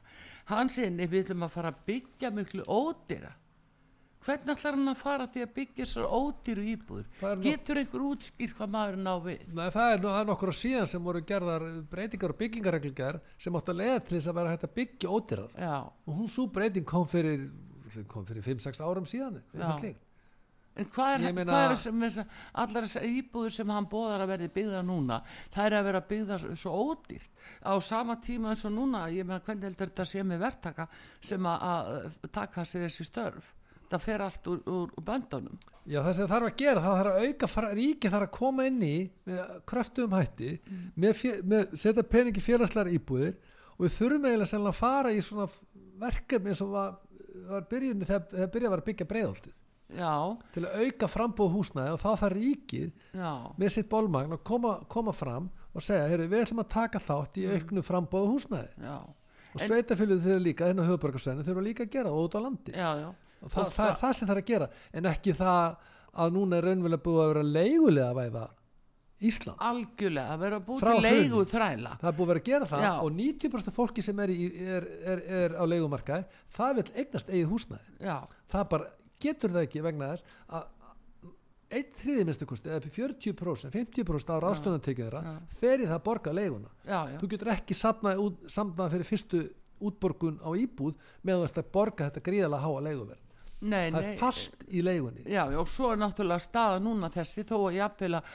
[0.50, 3.34] hann segir, við ætlum að fara að byggja miklu ódýra
[4.26, 7.06] hvernig ætlar hann að fara því að byggja svo ódýru íbúður
[7.44, 9.46] getur einhver útskýrt hvað maður ná við?
[9.56, 13.72] Nei, það er, er nokkur á síðan sem voru gerðar breytingar og byggingareglgar sem átt
[13.72, 15.50] að leiða til þess að vera hægt að byggja ódýrar.
[15.56, 15.74] Já,
[16.06, 17.48] og hún svo breyting kom fyrir
[18.12, 19.40] kom fyrir 5-6 árum síðan.
[20.78, 22.24] En hvað er, meina- hvað er sem, þessa,
[22.62, 25.16] allar þessar íbúður sem hann bóðar að verði byggða núna
[25.50, 29.00] það er að vera byggða svo- ódýrt á sama tíma eins og núna?
[29.10, 30.86] Ég meina hvernig heldur þetta sé með verktaka
[31.20, 33.50] sem að, að taka sér þessi störf
[33.90, 35.58] það fer allt úr, úr, böndunum.
[35.90, 38.82] Já, það sem þarf að gera, það þarf að auka ríki þarf að koma inn
[38.86, 38.94] í
[39.26, 40.50] með kröftum hætti
[40.94, 43.38] með, fjö- með setja peningi félagslegar íbúðir
[43.76, 45.48] og við þurfum eiginlega að fara í svona
[46.00, 46.98] verkefni eins og var,
[47.50, 49.56] var byrjunni þegar, þegar byrjað var að byggja breiðoltið
[50.00, 50.12] já,
[50.54, 54.74] til að auka frambóð húsnæði og þá þarf ríkið já, með sitt bólmagn að koma,
[54.92, 58.70] koma fram og segja, heyrðu, við ætlum að taka þátt í auknu frambóð húsnæði.
[58.82, 58.96] Já.
[59.50, 62.74] Og sveitafylgðu þurfa líka, hérna á höfuborgarsvæðinu þurfa líka að gera út á landi.
[62.74, 63.08] Já, já,
[63.42, 64.68] og það, Og það er það- það sem það er að gera.
[64.92, 65.76] En ekki það
[66.20, 68.48] að núna er raunverulega búið að vera leigulega væða
[69.20, 69.58] Ísland.
[69.60, 72.68] Algjörlega að vera búið Frá til leigu þræla það er búið að vera að gera
[72.70, 72.92] það Já.
[73.04, 76.24] og 90% fólki sem er, í, er, er, er á leigumarkaði
[76.56, 77.96] það vil eignast eigið húsnæði.
[78.00, 78.16] Já,
[78.48, 78.86] það bara
[79.20, 80.64] getur það ekki vegna þess að
[81.70, 85.98] einn þriði minnstu kosti eða upp í 40% 50% á rástunartekið þeirra fer í það
[86.00, 86.72] að borga leiguna.
[86.88, 89.42] Já, þú getur ekki safnað fyrir fyrstu
[89.80, 93.26] útborgun á íbúð með þú ert að borga þetta gríðalega háa leiguverð
[93.60, 94.10] nei, það nei.
[94.12, 95.24] er fast í leigunni.
[95.28, 98.30] Já, já, og svo er náttúrulega staða núna þessi þó að jafnvel að,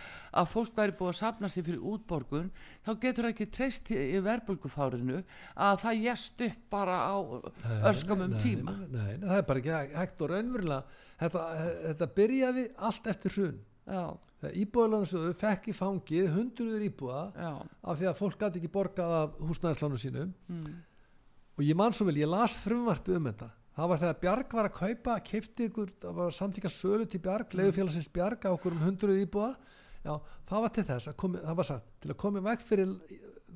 [0.51, 2.51] fólk væri búið að safna sig fyrir útborgun
[2.85, 5.23] þá getur það ekki treyst í, í verbulgufárinu
[5.55, 7.15] að það jæst upp bara á
[7.91, 8.75] öskamum tíma.
[8.91, 11.45] nei, það er bara ekki hæ- hægt og raunverulega þetta,
[11.89, 13.59] þetta byrjaði allt eftir hrun.
[14.45, 19.38] Íbúðalónasjóður fekk í fangið hundruður íbúða já, af því að fólk gæti ekki borgað af
[19.41, 20.33] húsnæðislánu sínum.
[20.51, 20.75] Mm,
[21.57, 24.69] og ég man svo vel, ég las frumvarpið um þetta það var þegar Bjarg var
[24.69, 27.59] að kaupa keipti ykkur, það var samtíka sölu til Bjarg Mm.
[27.61, 29.55] leigufélagsins Bjarg á okkur um hundruð íbúða
[30.05, 30.13] já,
[30.49, 32.95] það var til þess að komi, það var sagt, til að koma veg fyrir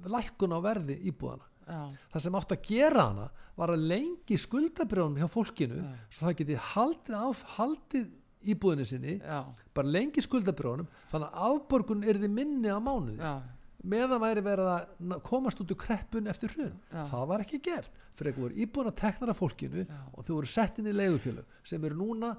[0.10, 1.82] lækkun á verði íbúðana Já.
[2.14, 3.26] það sem átt að gera hana
[3.60, 8.08] var að lengi skuldabrjónum hjá fólkinu svo það geti haldið, af, haldið
[8.50, 9.44] íbúðinu sinni já,
[9.76, 13.20] bara lengi skuldabrjónum þannig að afborgun er þið minni á mánuði.
[13.20, 13.34] Já,
[13.84, 17.04] meðan væri verið að komast út úr kreppun eftir hrun Já.
[17.12, 20.00] það var ekki gert fyrir ekki voru íbúin að tekna af fólkinu Já.
[20.14, 22.34] og þau voru sett inn í leigufélög sem eru núna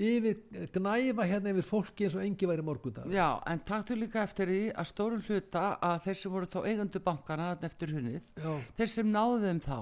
[0.00, 0.38] yfir,
[0.72, 4.60] gnæfa hérna yfir fólki eins og engi væri morgundag já, en taktu líka eftir því
[4.72, 8.30] að stórum hluta að þeir sem voru þá eigandu bankana eftir hunnið,
[8.78, 9.76] þeir sem náðu þeim þá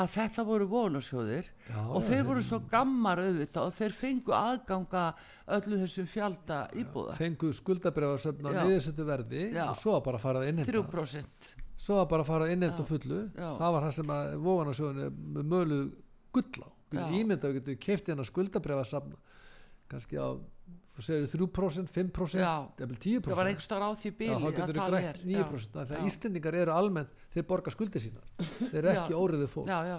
[0.00, 5.02] að þetta voru vonasjóðir Já, og þeir voru svo gammar auðvitað og þeir fengu aðganga
[5.58, 7.16] öllu þessum fjálta íbúða.
[7.20, 8.62] fengu skuldabrjáða söfna Já.
[8.62, 9.66] niðursettu verði Já.
[9.68, 10.72] og svo bara að fara að innheimta.
[10.72, 13.20] 3% svo bara að fara að innheimta á fullu.
[13.36, 13.50] Já.
[13.58, 15.84] það var það sem að vóðanarsjóðinu möluð
[16.32, 16.68] gull á.
[16.92, 19.16] Ímynda við getum safna
[19.92, 20.28] kannski á
[21.02, 22.68] segir 3%, 5%, Já.
[22.78, 25.88] jafnvel 10% það var einhver starf á því Já, bíli getur þú grætt 9% af
[25.88, 28.26] því að Íslendingar eru almennt þeir borga skuldi sínar.
[28.58, 29.20] Þeir eru ekki Já.
[29.22, 29.70] óriðu fólk.
[29.72, 29.96] Já, já,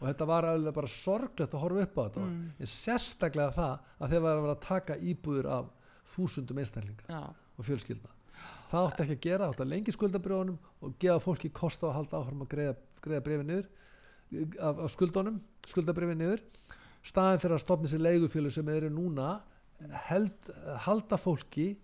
[0.00, 2.24] og þetta var alveg bara sorglegt að horfa upp á þetta.
[2.24, 2.42] Mm.
[2.58, 5.70] en sérstaklega það að þeir var að vera að taka íbúður af
[6.14, 8.10] þúsundum einstaklinga já, og fjölskyldna
[8.74, 11.96] það átti ekki að gera, átti að lengi skuldabrjónum og gefa fólki kost á að
[12.00, 13.68] halda áfram að greiða, greiða brefi niður
[14.58, 15.38] af, af skuldunum,
[15.70, 16.42] skuldabrifi niður
[17.04, 19.30] staðin fyrir að stopna sér leigufjölu sem eru núna
[20.08, 20.52] held,
[20.86, 21.74] halda fólki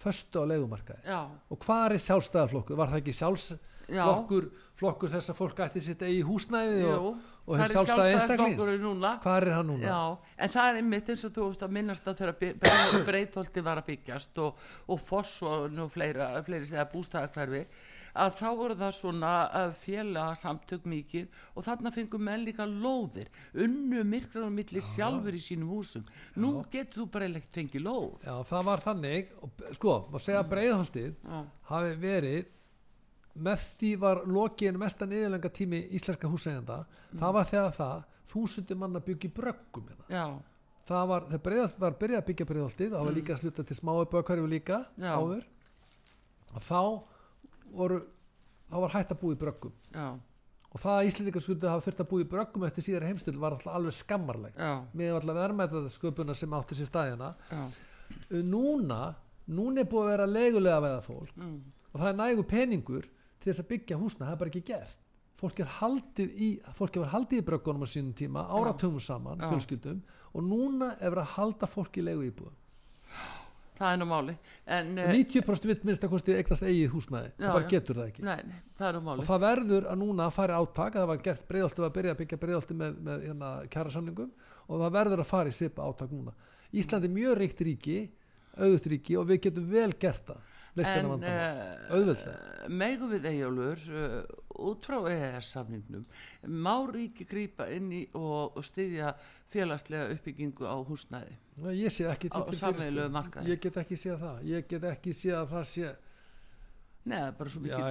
[0.00, 1.16] föstu á leigumarkaði.
[1.52, 3.20] Og hvað er sjálfstæðaflokkur, var það ekki já.
[3.22, 7.74] sjálfsflokkur flokkur þess að fólk ætti sitt eigi húsnæði Jú, og, og það hef er
[7.74, 9.22] sjálfstæði einstaklings?
[9.22, 9.88] hvað er hann núna?
[9.88, 12.66] Já, en það er einmitt eins og þú veist að minnast að þegar
[13.08, 17.62] breyðholti var að byggjast og, og foss og fleiri segja bústæðakverfi
[18.24, 19.32] að þá voru það svona
[19.82, 25.70] félaga samtök mikið og þarna fengum menn líka lóðir unnu myrkranum milli sjálfur í sínum
[25.76, 26.04] húsum.
[26.40, 28.10] Nú getur þú bara eiginlega fengið lóð.
[28.26, 30.44] Já, það var þannig og, sko, má segja
[31.26, 32.52] Já, hafi verið
[33.36, 36.78] með því var lokiðin mestan yfirlenga tími íslenska húsægjanda
[37.16, 40.06] það var þegar það þúsundi manna byggi bröggum hérna.
[40.08, 40.24] já,
[40.88, 43.76] það var, þegar breiðholt var byrjað að byggja breiðholtið það var líka að sluta til
[43.78, 45.12] smáu bökverfi líka Já.
[45.18, 45.44] áður.
[46.56, 46.80] Að þá
[47.78, 48.00] voru
[48.70, 49.76] þá var hægt að búa í bröggum.
[49.94, 50.08] Já,
[50.76, 53.54] og það að Íslendingar skuldu hafa þurft að búa í bröggum eftir síðar heimstöld var
[53.56, 54.58] alltaf alveg skammarlegt.
[54.92, 57.62] Með alltaf verðmæta sköpuna sem átti sér staðina já,
[58.44, 59.00] núna,
[59.46, 61.56] núna er búið að vera leigulega veða fólk mm,
[61.92, 63.08] og það er nægu peningur
[63.40, 65.00] til þess að byggja húsna, það er bara ekki gert.
[65.36, 69.50] Fólk er haldið í fólk er haldið í bröggunum á sínum tíma, áratugum saman Já.
[69.52, 69.98] fjölskyldum
[70.32, 72.56] og núna er verið að halda fólk í leigu íbúðum
[73.76, 74.34] það er nú máli
[74.66, 77.30] en, eh, 90% vitt minnst að kosti eignast eigið húsnæði.
[77.36, 78.26] Já, það bara getur það ekki.
[78.26, 81.84] Nei, nei, það og það verður að núna fara í átak það var gert breiðolti
[81.84, 84.30] var að byrja að byggja breiðolti með, með hérna, kjærasamningum
[84.66, 86.32] og það verður að fara í svipa átak núna.
[86.76, 87.98] Ísland er mjög ríkt ríki
[88.56, 92.68] auðvut ríki og við getum vel gert það leystina en vandamál uh, auðveldlega.
[92.82, 94.18] megum við eigjálfur uh,
[94.70, 96.06] út frá EES samningnum
[96.66, 99.14] má ríki grípa inn í og, og styðja
[99.52, 101.36] félagslega uppbyggingu á húsnæði?
[101.62, 102.40] Nei, ég sé ekki Á
[103.46, 104.42] ég get ekki séð það.
[104.50, 105.92] Ég get ekki séð að það sé
[107.06, 107.86] neða bara svo mikið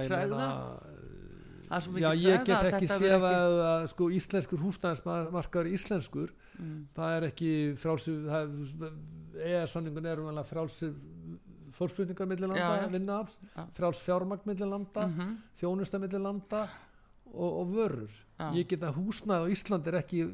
[1.82, 6.34] svo já, ég get að ekki séð að, að sko, íslenskur húsnæðismarkaður íslenskur.
[6.60, 10.94] Mm, það er ekki frálsir eða samningun er umvæmlega frálsir
[11.76, 13.22] fólksflutningar millir landa,
[13.54, 13.64] Já.
[13.76, 16.66] fráls fjármagn millir landa mhm, þjónusta millir landa
[17.32, 18.12] og, og vörur.
[18.36, 18.50] Já.
[18.52, 20.26] ég get að húsnæð á Íslandi er ekki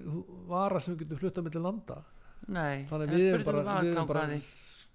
[0.50, 2.02] vara sem við getum flutta millir landa.
[2.48, 4.42] Nei þannig við erum spurning bara, um við erum bara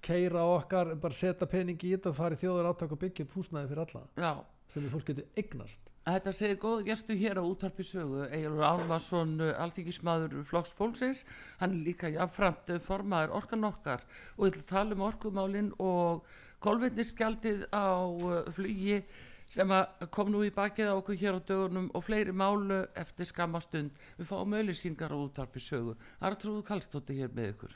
[0.07, 3.36] keira okkar, bara setja peningi í þetta og fara í þjóður áttak og byggja upp
[3.39, 4.03] húsnæði fyrir alla.
[4.17, 4.31] Já
[4.71, 9.41] sem við fólk getur eignast Þetta segir góð gestu hér á útvarpi sögu Egilur Álvarsson,
[9.60, 11.25] alþingismadur Flokks Fólksins,
[11.60, 14.06] hann er líka jafnframt eh, formaður orkan okkar
[14.38, 16.30] og við ætlum að tala um orkumálin og
[16.63, 19.01] kolvetnisgjaldið á eh, flugi
[19.51, 19.73] sem
[20.15, 23.91] kom nú í bakið á okkur hér á dögunum og fleiri málu eftir skamastund.
[24.15, 25.95] Við fáum auðlýsingar á útvarpi sögu.
[26.23, 27.75] Artrúðu Kallstótti hér með ykkur.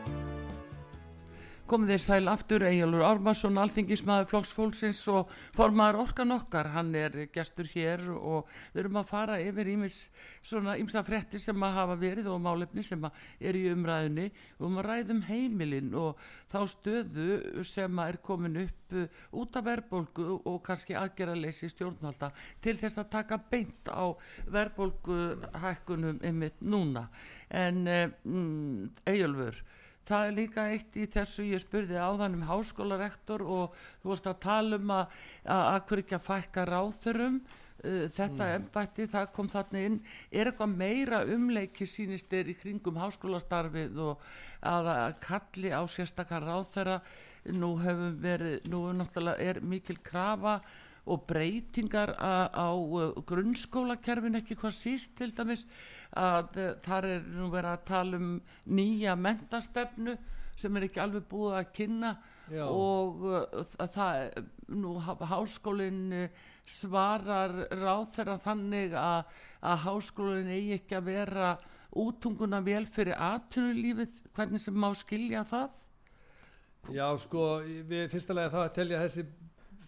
[1.71, 6.67] Komið þeir sæl aftur Egilur Ármarsson, alþingismæður Flokks Fólksins og formaður orkan okkar.
[6.73, 10.01] Hann er gestur hér og við erum að fara yfir ímis
[10.43, 14.27] svona ímsa frétti sem að hafa verið og málefni sem að er í umræðunni.
[14.59, 16.19] Og um að ræðum heimilin og
[16.51, 22.33] þá stöðu sem að er komin upp uh, út af verðbólgu og kannski aðgerðarleysi stjórnvalda
[22.63, 24.11] til þess að taka beint á
[24.51, 25.21] verðbólgu
[25.63, 27.07] hækkunum ymmit núna.
[27.47, 29.63] En um, Egilfur
[30.07, 34.39] það er líka eitt í þessu ég spurði áðan um háskólarektor og þú varst að
[34.45, 35.17] tala um að
[35.55, 38.53] að hverju ekki að fækka ráþurum uh, þetta mm.
[38.59, 39.97] embætti, það kom þarna inn.
[40.31, 44.23] Er eitthvað meira umleiki sínist er í kringum háskólastarfið og
[44.61, 47.01] að, að kalli á sérstakar ráþæra
[47.57, 50.59] nú hefur verið, nú er náttúrulega er mikil krafa
[51.09, 55.65] og breytingar a, á uh, grunnskólakerfin ekki hvað síst til dæmis
[56.19, 58.29] að uh, þar er nú verið að tala um
[58.67, 60.17] nýja mentastefnu
[60.59, 62.15] sem er ekki alveg búið að kynna
[62.51, 62.65] Já.
[62.67, 64.41] og uh, það
[64.75, 71.51] nú háskólinn uh, svarar ráð þeirra þannig að, að háskólinn eigi ekki að vera
[71.91, 75.79] útunguna vel fyrir aðtunulífið, hvernig sem má skilja það?
[76.95, 79.25] Já sko, við fyrstulega það að telja þessi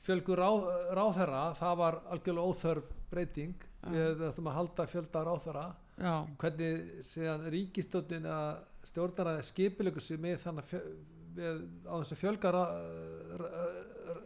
[0.03, 0.65] fjölgur ráð,
[0.97, 3.87] ráðherra, það var algjörlega óþörf breyting, Já.
[3.93, 5.65] við ætlum að halda fjölda ráðherra,
[5.97, 6.25] Já.
[6.41, 12.51] hvernig ríkistöldin að stjórnaraði skipilegur sem er þannig að á þess að fjölga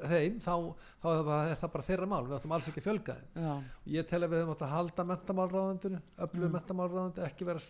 [0.07, 0.53] þeim þá,
[1.01, 4.21] þá er það bara þeirra mál við ættum alls ekki að fjölga þeim ég tel
[4.21, 6.55] að við höfum átt að halda mentamálráðundinu öflug mm.
[6.57, 7.63] mentamálráðundi, ekki vera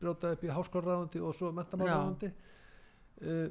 [0.00, 3.48] brjóta upp í háskólaráðundi og svo mentamálráðundi uh,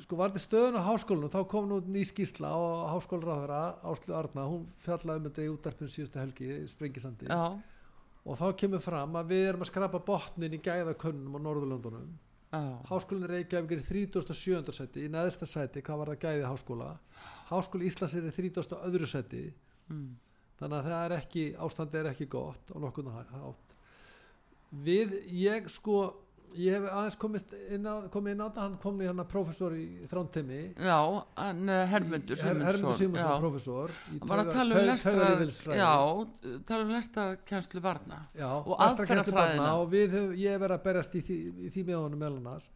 [0.00, 2.60] sko varði stöðun á háskólinu þá kom nú ný skísla á
[2.94, 7.58] háskólaráðara Áslu Arna, hún fjallaði um þetta í útarpun síðustu helgi, Sprengisandi Já.
[8.24, 12.10] Og þá kemur fram að við erum að skrapa botnin í gæðakönnum á Norðurlöndunum
[12.50, 12.80] Ah.
[12.88, 14.72] Háskólinn Reykjavík er í 37.
[14.74, 16.88] seti í neðsta seti, hvað var það gæði háskóla
[17.46, 18.74] Háskóli Íslands er í 30.
[18.88, 19.42] öðru seti
[19.86, 20.08] mm.
[20.58, 23.76] þannig að það er ekki, ástandi er ekki gott og nokkuð nátt
[24.82, 26.00] við, ég sko
[26.58, 29.28] ég hef aðeins komist inn á, komið inn á þetta hann kom í hann að
[29.30, 30.98] professor í þrántemi já,
[31.36, 35.92] hann uh, Hermundur Simonsson Hermundur Simonsson professor hann var að tala um lestar já,
[36.68, 41.24] tala um lestarkjænslu varna já, lestarkjænslu varna og við, ég hef verið að berjast í
[41.26, 42.68] því, í því með honum meðal annars.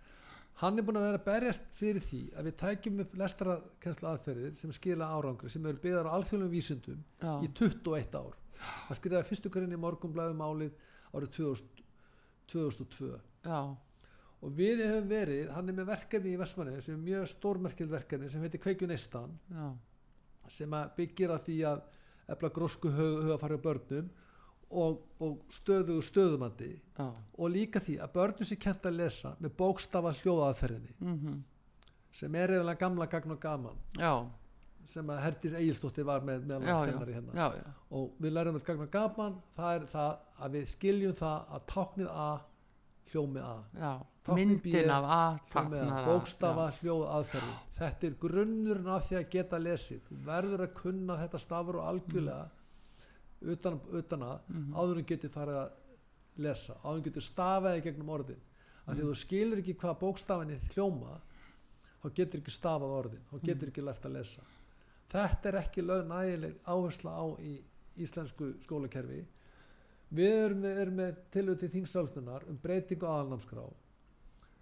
[0.61, 4.57] Hann er búin að vera að berjast fyrir því að við tækjum upp lestarkjænslu aðferðir
[4.59, 7.33] sem skila árangri, sem eru byggðar á alþjóðum vísundum já.
[7.43, 8.37] í 21 ár.
[8.87, 10.77] Hann skrifaði fyrstu hverjum í morgunblæðum álið
[11.15, 11.83] árið 2000,
[12.55, 13.77] 2002 Já.
[14.45, 18.31] og við hefum verið hann er með verkefni í Vestmanni sem er mjög stórmerkild verkefni
[18.31, 19.39] sem heitir Kveikjunistan
[20.49, 21.83] sem byggir að því að
[22.35, 24.13] efla grósku hugafari á börnum
[24.75, 27.11] og, og stöðu stöðumandi Já.
[27.13, 31.43] og líka því að börnum sem kent að lesa með bókstafa hljóðaðferðinni mm -hmm.
[32.13, 34.27] sem er eða gamla gagn og gaman Já.
[34.87, 37.53] sem að Herdis Egilstóttir var með meðal hérna
[37.91, 41.67] og við lærum með gagn og gaman það er það að við skiljum það að
[41.67, 42.41] táknið að
[43.13, 49.61] hljómi að myndin af að bókstafa hljóð aðferði þetta er grunnurinn af því að geta
[49.61, 53.53] lesið þú verður að kunna þetta stafur og algjörlega mm.
[53.55, 54.81] utan, utan að mm -hmm.
[54.81, 55.71] áðurum getur farið að
[56.37, 58.43] lesa, áðurum getur stafaði gegnum orðin,
[58.87, 58.97] af mm.
[58.97, 61.21] því þú skilur ekki hvað bókstafinni hljóma
[62.03, 64.43] þá getur ekki stafað orðin þá getur ekki lært að lesa
[65.13, 67.55] þetta er ekki lög nægileg áhersla á í
[67.97, 69.25] íslensku skólakerfi
[70.11, 73.65] við erum með, erum með tilvöld til þingsaltunar um breytingu aðalnámskrá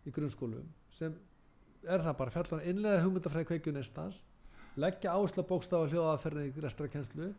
[0.07, 1.15] í grunnskólum sem
[1.83, 4.21] er það bara fjallan innlega hugmyndafræði kveikju nestans
[4.81, 7.33] leggja áherslu bókstafa hljóðaðferði í restakenslu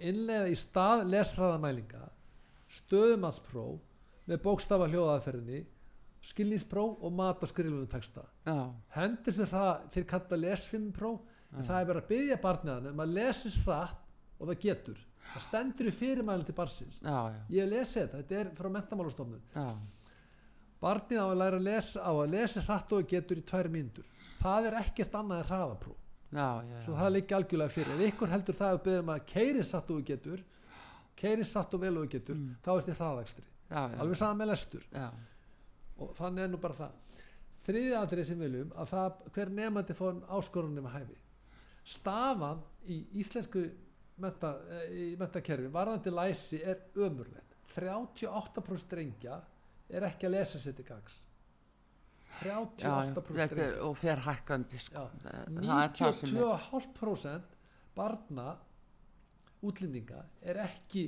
[0.00, 2.06] innlega í stað lesfræðamælinga
[2.80, 3.78] stöðumannspróf
[4.30, 5.64] með bókstafa hljóðaðferðinni
[6.30, 8.26] skilningspróf og mat og skriflunum texta
[8.96, 11.20] hendur sem það til kalla lesfinnpróf
[11.56, 14.02] en það er verið að byggja barniðan um að lesis hratt
[14.38, 17.40] og það getur það stendur í fyrirmælinn til barsins já, já.
[17.54, 19.42] ég hef lesið þetta, þetta er frá mentamálastofnun
[20.80, 24.06] barnið á að læra að lesa á að lesa hratt og getur í tvær myndur
[24.40, 25.96] það er ekkert annað en hraðapró
[26.30, 27.96] svo það liggi algjörlega fyrir.
[27.96, 30.44] Ef ykkur heldur það að beðum að keiri satt og getur
[31.20, 32.60] keiri satt og vel og getur mm.
[32.62, 33.46] þá er þetta hraðakstri.
[34.00, 34.86] Alveg saman með lestur.
[36.00, 37.18] Og þannig er nú bara það.
[37.66, 41.18] Þriðið aðrið sem viljum að það, hver nefandi fór áskorunum að hæfi.
[41.90, 43.66] Stafan í íslensku
[44.20, 47.56] menta, eh, í mentakerfi varðandi læsi er ömurlegt.
[47.74, 49.40] 38% drengja
[49.90, 51.20] er ekki að lesa sér til gangs
[52.40, 53.82] 38% drengja.
[53.84, 55.08] og fer hækkandi sko.
[55.50, 57.42] 92,5%
[57.96, 58.56] barna
[59.66, 61.04] útlendinga er ekki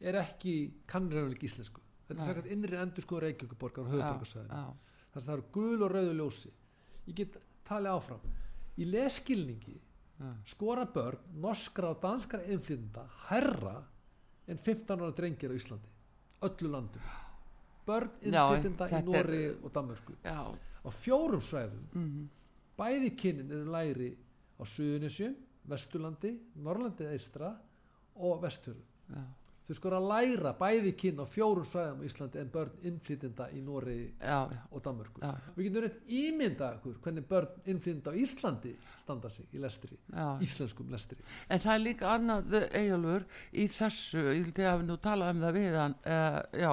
[0.00, 0.54] er ekki
[0.88, 1.80] kannræðuleik íslensku.
[2.06, 5.90] Þetta er sagt innri endur sko Reykjavíkuborgar og höfuborgarsöðin þannig að það eru gul og
[5.94, 6.50] rauðu ljósi.
[7.06, 7.32] Ég get
[7.66, 8.22] talið áfram.
[8.76, 9.76] Í leskilningi.
[10.46, 13.76] Skora börn norskra og danskra einflýnda herra
[14.46, 15.90] en 15 ára drengir á Íslandi
[16.46, 17.02] öllu landum
[17.86, 19.56] börn innflytjenda í Nóri er...
[19.62, 20.16] og Danmörku.
[20.24, 20.54] Já.
[20.86, 22.26] á fjórum svæðum mm -hmm.
[22.78, 24.16] bæði kynnin eru læri
[24.60, 27.56] á Suðunisjum, Vesturlandi Norrlandi eistra
[28.14, 28.82] og Vesturðu
[29.66, 33.62] þau skora að læra bæði kyn á fjórum svæðum á Íslandi en börn innflytjenda í
[33.62, 35.34] já, já, og Danmörku Já.
[35.56, 40.38] við getum reynt ímynda okkur hvernig börn innflytjenda á Íslandi standa sig í lestri, Já.
[40.42, 44.88] íslenskum lestri En það er líka annað eigjálfur í þessu, ég held ég að við
[44.90, 46.72] nú tala um það við hann, uh, já,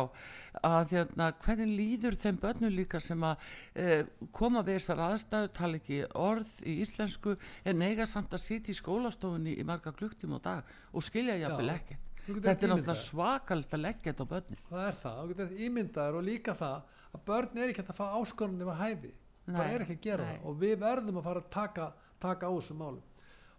[0.70, 3.44] að hérna, hvernig líður þeim börnum líka sem að
[3.76, 8.74] uh, koma við þessar aðstæðu, tala ekki orð í íslensku, en eiga samt að sitja
[8.74, 11.78] í skólastofunni í marga klukktíma á dag og skilja jafnvel Já.
[11.82, 12.13] ekkert.
[12.24, 14.62] Þetta er náttúrulega svakald að leggja þetta á börnin.
[14.70, 18.06] það er það, þú getur ímyndaður og líka það að börn er ekki að fá
[18.18, 19.12] áskorunni við hæfi,
[19.50, 20.30] það er ekki að gera nei.
[20.32, 20.46] það.
[20.48, 21.90] Og við verðum að fara að taka,
[22.24, 23.02] taka á þessum málum.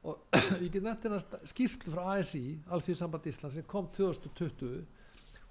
[0.05, 1.21] Og ég get nefntina
[1.53, 4.85] skýrslu frá ASI, Alþjóðsamband Íslands sem kom 2020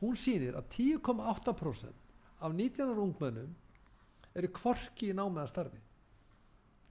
[0.04, 2.02] hún sýnir að 10,8%
[2.44, 3.54] af 19 ungmennum
[4.34, 5.80] eru kvorki í námiða starfi.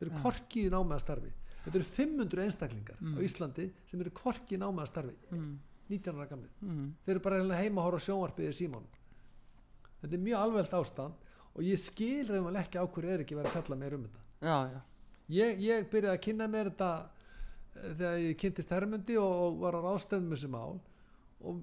[0.03, 1.33] Eru kvorki í námiða starfi.
[1.62, 5.14] Þetta eru 500 einstaklingar á Íslandi sem eru kvorki í námiða starfi.
[5.31, 5.53] Mm,
[5.93, 8.88] 19 ára gamli mm, þeir eru bara heima að horfa á sjónvarpið í símón
[10.03, 13.51] þetta er mjög alveglt ástand og ég skil reyðum ekki á hverju er ekki verið
[13.51, 14.22] að fjalla meir um þetta.
[14.43, 14.80] Já, já,
[15.36, 19.78] ég, ég byrjaði að kynna mér þetta eh, þegar ég kynntist Hermundi og, og var
[19.78, 20.80] á ráðstöfum þessu mál
[21.43, 21.62] og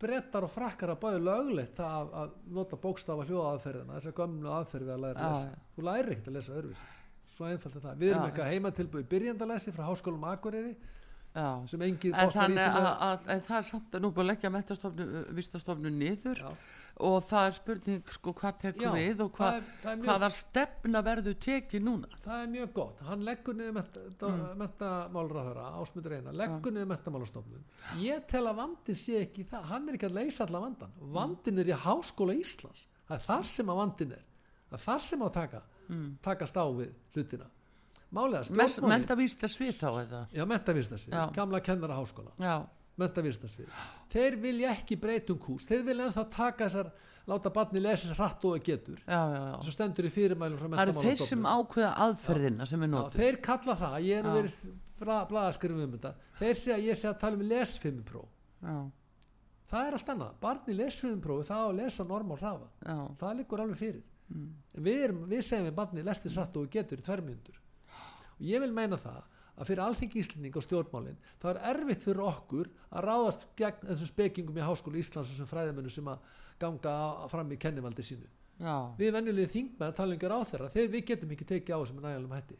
[0.00, 4.52] brettar og frakkar að báði löglegt að, að nota bókstafa hljóða aðferðina þess að gömlu
[4.52, 5.52] aðferði að læra að lesa.
[5.52, 5.62] já.
[5.76, 6.90] þú lærir ekkert að lesa öðruvísi.
[7.36, 10.74] Svo einfalt er það, við erum eitthvað heimatilbúið byrjandalessi frá háskólum Akureyri.
[11.70, 12.56] Sem engin En, botnar í
[13.10, 14.50] að, en það er samt að nú búið að leggja
[15.36, 16.50] vistastofnu niður Já.
[17.06, 20.06] og það er spurning sko hvað tekur Já, við og hva, það er- það er
[20.06, 22.08] hvaða stefna verður tekið núna?
[22.24, 25.82] Það er mjög gott, hann leggur niður menta, Mm.
[25.82, 27.64] ásmundur eina, leggur niður mentamálastofnun
[28.00, 29.62] ég tel að vandin sé ekki það.
[29.72, 32.86] Hann er ekki að leysa allan vandan vandin er í háskóla Íslands.
[33.08, 34.24] Það er þar sem að vandin er.
[34.70, 36.08] Það er þar sem að taka mm.
[36.22, 37.46] takast á við hlutina
[38.14, 40.20] málega Mes- stjórnmálin mentavísta svið þá eða?
[40.32, 41.24] Já, mentavistasvið, Já.
[41.34, 42.66] gamla kennara háskóla já,
[42.98, 43.68] mentavistasvið
[44.12, 45.66] þeir vilja ekki breytum kús.
[45.68, 46.90] Þeir vilja ennþá taka þessar
[47.26, 48.98] láta barni lesa þessar hratt og það getur.
[49.02, 49.56] Já, já, já.
[49.66, 53.22] svo stendur í fyrirmælum frá það eru þeir sem ákveða aðferðina sem er Já, notið
[53.24, 54.34] þeir kalla það, ég er Já.
[54.36, 54.56] verið
[55.00, 56.12] bla, blaðaskrifum um þetta.
[56.38, 58.30] Þeir segja að ég sé að tala um lesfimmipróf
[58.62, 58.76] já,
[59.66, 63.60] það er allt annað, barni lesfimmiprófi það á að lesa normal hraða já, það liggur
[63.66, 64.04] alveg fyrir.
[64.26, 64.46] Mm.
[64.82, 67.58] við, erum, við segjum við barni lestis hratt og getur í tverrmjöndur
[68.36, 69.22] og ég vil meina það
[69.56, 74.10] að fyrir alþengi Íslending og stjórnmálin þá er erfitt fyrir okkur að ráðast gegn þessum
[74.10, 76.18] spekingum í háskólu Íslands og sem fræðamennu sem að
[76.60, 78.28] ganga á- fram í kennivaldi sínu.
[78.60, 82.36] Já, við venjulegi þingmenn talingar á þeirra þegar við getum ekki tekið á þessum nægilegum
[82.36, 82.56] hætti.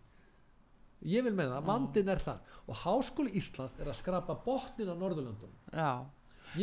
[1.06, 4.96] Ég vil meina að vandin er það og háskóli Íslands er að skrapa botnin á
[4.96, 5.52] Norðurlöndum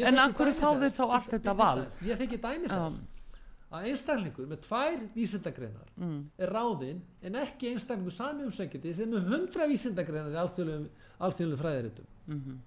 [0.09, 1.81] En þekki af hverju dæmi fá þið þá allt þetta val?
[2.01, 3.01] ég þekki dæmi þess
[3.73, 6.19] að einstaklingur með tvær vísindagreinar mm.
[6.37, 12.61] er ráðinn en ekki einstaklingur sami umsækjandi sem með hundra vísindagreinar í alþjóðlegum fræðiritum Mm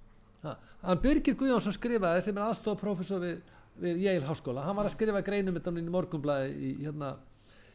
[0.45, 0.53] Ha,
[0.85, 3.39] hann Birgir Guðjónsson skrifaði sem er aðstofa prófessor við,
[3.81, 7.15] við Yale háskóla hann var að skrifa greinum þetta í morgunblæði í, hérna,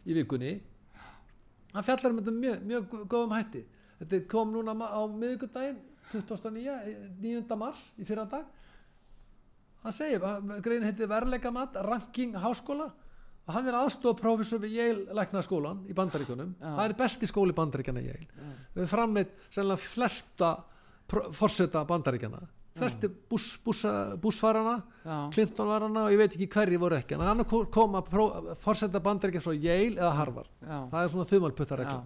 [0.06, 0.54] í vikunni
[1.74, 3.64] hann fjallar um þetta mjög, mjög gó- góðum hætti
[4.00, 5.82] þetta kom núna á miðvikudaginn
[6.14, 6.78] 29.
[7.26, 7.60] 9.
[7.60, 8.46] mars í fyrra dag
[9.82, 10.24] hann segir,
[10.62, 12.92] greinin heitir verleika mat ranking háskóla
[13.48, 16.68] og hann er aðstofa prófessor við Yale læknaskólan í bandaríkunum Já.
[16.78, 18.28] það er besti skóli bandaríkjana Yale.
[18.76, 20.52] Við frammið sannlega flesta
[21.36, 22.42] forseta bandaríkjana
[22.78, 27.18] flesti buss, bussa, bussfarana já, Clinton var hana og ég veit ekki hverji voru ekki.
[27.18, 30.48] En hann ko- kom að forseta bandaríkja frá Yale eða Harvard.
[30.64, 31.98] Það er svona þumalputtaregla.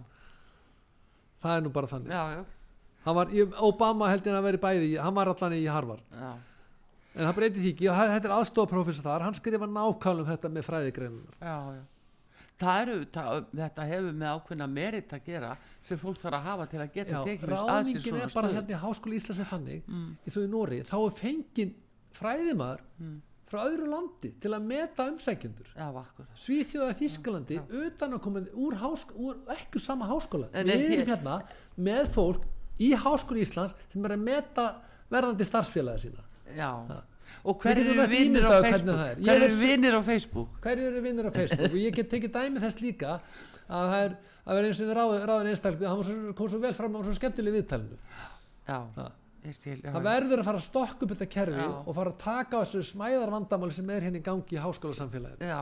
[1.44, 2.10] Það er nú bara þannig.
[2.10, 5.62] Já, já, var, í- Obama held ég að vera bæði í- hann var allan í
[5.70, 6.02] Harvard.
[6.10, 6.32] Já.
[7.16, 10.48] En það breyti því ekki og þetta er aðstofaprófessor þar hann skrifa nákvæmlega um þetta
[10.56, 11.84] með fræðigreinunar.
[12.56, 15.50] Það eru, það, þetta hefur með ákveðna merit að gera
[15.84, 19.18] sem fólk þarf að hafa til að geta tekið ráðningin er bara hérna í háskóli
[19.20, 20.06] Íslands er þannig Mm.
[20.24, 21.74] eins og í Nóri þá er fengin
[22.16, 23.18] fræðimaður Mm.
[23.46, 25.68] frá öðru landi til að meta umsækjendur.
[26.34, 28.74] Svíþjóða Þískalandi utan að koma úr,
[29.14, 31.36] úr ekki sama háskóla En við er erum hér- hérna
[31.78, 32.42] með fólk
[32.80, 34.66] í háskóli Íslands sem er að meta
[35.12, 36.24] verðandi starfsfélaga sína
[36.56, 36.70] Já.
[37.46, 38.96] Og Við hver getum eru vinnir á Facebook?
[38.96, 39.18] það er.
[39.18, 40.48] Ég Hver er eru vinnir á Facebook?
[40.62, 43.12] hverju eru vinnur á Facebook og ég get tekið dæmi þess líka
[43.66, 44.16] að það er
[44.46, 47.14] að vera eins og við ráðin, ráðin einstaklega hann kom svo vel fram á svo
[47.18, 47.98] skemmtileg viðtalinu
[48.66, 48.78] Já,
[49.46, 49.76] ég stil.
[49.82, 51.70] Já, það verður að fara að stokka upp þetta kerfi Já.
[51.86, 55.50] og fara að taka á þessu smæðar vandamáli sem er hérna í gangi í háskólasamfélaginu
[55.50, 55.60] Já,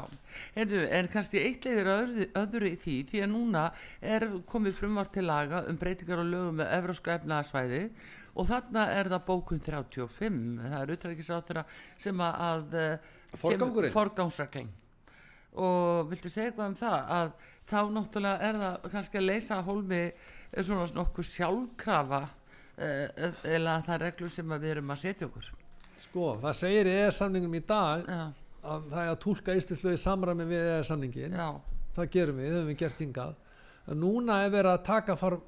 [0.56, 3.64] Heyrðu, en kannski eitt leiðir öðru, öðru í því því að núna
[4.00, 7.82] er komið frumvart til laga um breytingar á lögum með evrósku efnaðasvæði
[8.34, 11.66] og þarna er það bókun 35 það er utrækisáttura
[11.96, 13.12] sem að, að eh,
[13.94, 14.72] forgangsreglin
[15.54, 16.96] og viltu segja eitthvað um það?
[17.14, 17.34] Að
[17.70, 20.00] þá náttúrulega er það kannski að leysa hólmi
[20.54, 22.22] svona nokkuð sjálfkrafa
[22.76, 25.52] eh, eða það reglur sem við erum að setja okkur.
[26.04, 28.24] Sko, það segir í EES-samningum í dag já,
[28.64, 31.48] að það er að tólka íslenslögi samræmi við EES-samningin já,
[31.96, 33.40] það gerum við, það höfum við gert hingað.
[34.00, 35.38] Núna er verið að taka far,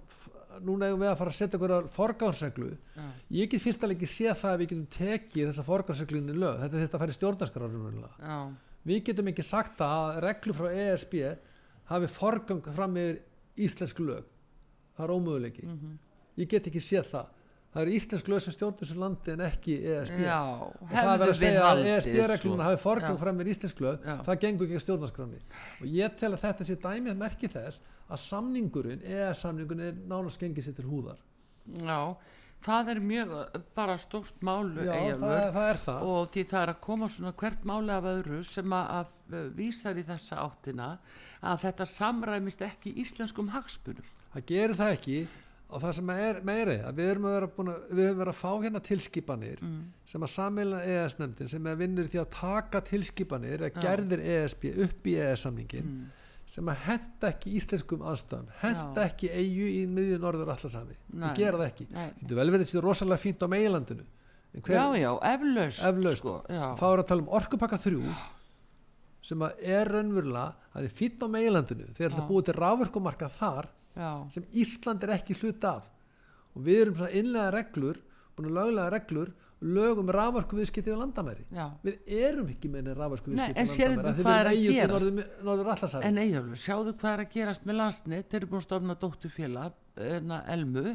[0.65, 3.05] núna erum við að fara að setja einhverja forgánsreglu já,
[3.39, 6.61] ég get fyrst alveg ekki séð það að við getum tekið þessa forgánsreglunni í lög.
[6.63, 8.39] Þetta er þetta að fara í stjórnarskrárum já,
[8.87, 11.15] við getum ekki sagt að reglu frá ESB
[11.91, 13.21] hafi forgang fram yfir
[13.67, 14.25] íslensk lög.
[14.97, 15.67] Það er ómöguleiki.
[15.67, 15.99] Mhm.
[16.37, 17.36] ég get ekki séð það
[17.77, 21.25] það eru íslensk lög sem stjórn þessu landi en ekki ESB já, og það er
[21.27, 24.15] að segja að ESB-regluna hafi forgang fram með íslensk lög Já.
[24.31, 25.43] það gengur ekki stjórnarskráni
[25.83, 30.69] og ég tel að þetta sé dæmið merki þess að samningurinn, ES-samningurinn er nánast gengið
[30.69, 31.21] sér til húðar.
[31.67, 32.15] Já,
[32.63, 33.33] það er mjög
[33.77, 36.11] bara stórt málu Já, það, það það.
[36.13, 39.99] Og því það er að koma svona hvert máli af öðru sem að, að vísar
[39.99, 40.93] í þessa áttina
[41.43, 44.15] að þetta samræmist ekki íslenskum hagspunum.
[44.33, 45.19] það gerir það ekki
[45.69, 49.63] og það sem er meiri að við erum að vera, að, verið fá hérna tilskipanir
[49.63, 49.81] Mm.
[50.07, 53.81] sem að sammeilna ES-nefndin sem er vinnur því að taka tilskipanir að Já.
[53.83, 56.05] gerðir ESB upp í ES-samningin Mm.
[56.47, 59.09] sem að henda ekki íslenskum aðstöðum henda Já.
[59.11, 63.19] ekki eigu í miðju norður allarsami við gera það ekki þetta vel verið þetta rosalega
[63.25, 64.05] fínt á meilandinu
[64.63, 65.83] hver, Já, já, eflaust.
[65.85, 66.19] Eflaust.
[66.23, 68.15] Sko, já, þá er að tala um orkupakka 3
[69.27, 72.15] sem að er raunverulega það er fínt á meilandinu þegar Já.
[72.15, 75.89] þetta búið til ráverkumarka þar já, sem Ísland er ekki hlut af.
[76.57, 78.01] Og við erum svona innlega reglur
[78.37, 79.35] búin að löglega reglur
[79.67, 81.47] lög um ráverku viðskipti á landamæri.
[81.49, 81.71] Já.
[81.85, 82.69] við erum ekki
[82.99, 86.21] ráverku Nei, viðskipti af því hvað við er að erum eigið til norður, allarsæri En
[86.21, 89.79] eiginlega, sjáðu hvað er að gerast með landsnit, þeir eru búin að stofna dótturfélag,
[90.11, 90.95] enna Elmu,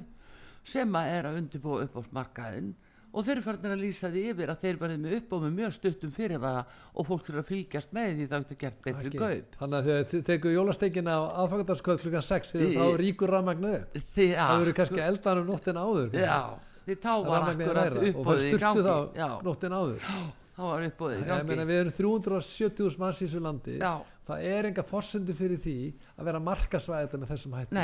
[0.75, 2.71] sem að er að undirbúa upp á markaðinn
[3.11, 5.53] og þeir eru farin að lýsa því yfir að þeir verði með upp og með
[5.59, 6.63] mjög stuttum fyrirvara
[6.95, 9.21] og fólk fyrir að fylgjast með því það getur gert betri Ekki.
[9.21, 9.55] kaup.
[9.61, 14.27] þannig að þegar þið tekur jólasteikina á aðfangadagskvöld klukkan 6 Í- þá ríkur rafmagnu Því
[14.31, 16.37] það að, verður kannski eldan um nóttin áður já,
[16.85, 20.07] því þá var akkurat næra og það styrtu þá Já, nóttin áður.
[20.51, 21.55] Þá var uppbóðið í gangi.
[21.65, 23.75] við erum 370.000 manns í þessu landi.
[23.81, 23.93] Já,
[24.27, 25.75] það er enga forsendu fyrir því
[26.19, 27.75] að vera markasvæði þetta með þessum hætti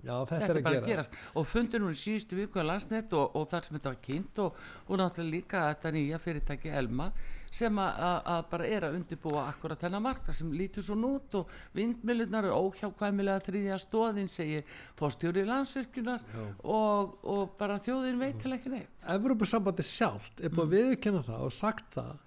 [0.00, 1.18] Já, þetta, þetta er er að bara gera gerast.
[1.34, 4.62] og fundur hún síðustu viku á landsnett og, og þar sem þetta var kynnt og,
[4.86, 7.10] og náttúrulega líka þetta nýja fyrirtæki Elma
[7.50, 12.46] sem að, bara er að undirbúa akkurat þennan marka sem lítur svo nút og vindmilunar
[12.46, 14.62] er óhjákvæmilega þriðja stóðin segir
[14.98, 16.22] fórstjóri landsvirkjunar
[16.62, 18.92] og, og bara þjóðin veit til ekki neitt.
[19.16, 22.18] Evrópusambandi sjálft er búið að viðurkenna það og sagt það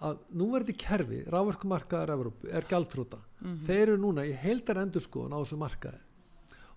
[0.00, 3.20] að núverði kerfi, rávorkumarkaðar Evrópu er gjaldrúta.
[3.66, 6.00] Þeir eru núna í heildar endurskoðun á þessu markaði.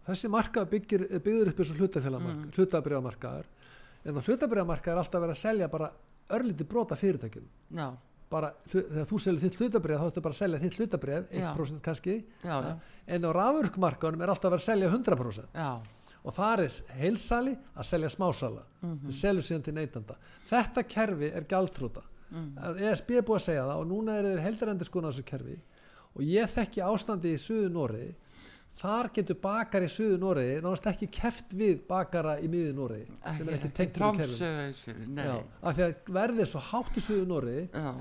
[0.07, 2.55] Þessi markað byggir, byggður upp eins og hlutafélagmarkaðar, mm.
[2.57, 3.45] hlutabriðamarkaðar.
[4.03, 5.91] En að hlutabriðamarkaðar er alltaf verið að selja bara
[6.29, 7.45] örlítið brota fyrirtækjum.
[7.77, 7.87] já,
[8.33, 11.53] Bara, þegar þú selur þitt hlutabrið þá ertu bara að selja þitt hlutabrið, Já.
[11.53, 12.15] 1% kannski.
[12.43, 15.45] já, já, En á rávorkumarkaðunum er alltaf að vera að selja 100%.
[15.53, 15.81] já,
[16.25, 18.99] og það er heilsali að selja smásala Mhm.
[19.07, 20.15] við seljum síðan til neytanda
[20.49, 22.01] þetta kerfi er gjaldrúta
[22.31, 22.57] Mhm.
[22.57, 25.25] að ESB er búið að segja það og núna er þeir heldarendur skoðan á þessu
[25.25, 25.59] kerfi
[26.15, 28.15] og ég þekki ástandi í Suðu Noregi
[28.81, 33.47] þar getur bakar í Suðu Noregi náttúrulega ekki keft við bakara í miður Noregi sem
[33.49, 34.37] er ekki tengt við kerfin
[35.61, 37.91] af því að verðið er svo hátt í Suðu Noregi já,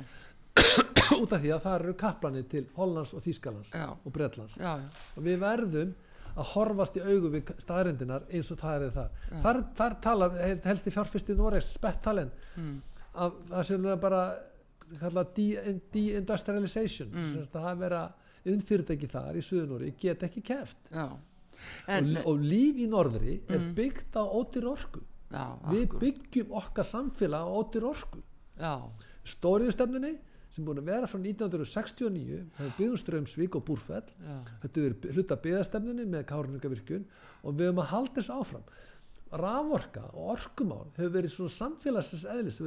[1.23, 4.57] út af því að það eru kaplanir til Hollands og Þýskalands já, og Bretlands.
[4.61, 5.93] Já, já, og við verðum
[6.33, 9.11] að horfast í augu við staðrindinar eins og það er þar.
[9.45, 10.29] Þar, þar tala
[10.65, 12.77] helst í fjárfyrsti Noregs spettalen mm,
[13.21, 14.23] að það sem er bara
[15.01, 17.45] kallað de- deindustrialization Mm.
[17.53, 18.01] það er vera
[18.51, 20.43] innfyrirtæki þar í Suðunóri get ekki
[21.87, 23.75] en, og, og líf í norðri er Mm.
[23.79, 25.01] byggt á ótir orku.
[25.33, 28.23] Já, við akkur, byggjum okkar samfélag á ótir orku.
[29.25, 30.17] Stóriðustefnunni
[30.53, 34.11] sem búin að vera frá 1969 það er byggðum Strömsvík og Búrfell.
[34.21, 34.35] Já,
[34.65, 37.07] þetta er hluta byggðastefnunni með kárningavirkjun
[37.43, 38.67] og við höfum að halda þessu áfram.
[39.33, 42.59] Raforka og orkumál hefur verið svona samfélagsins eðlis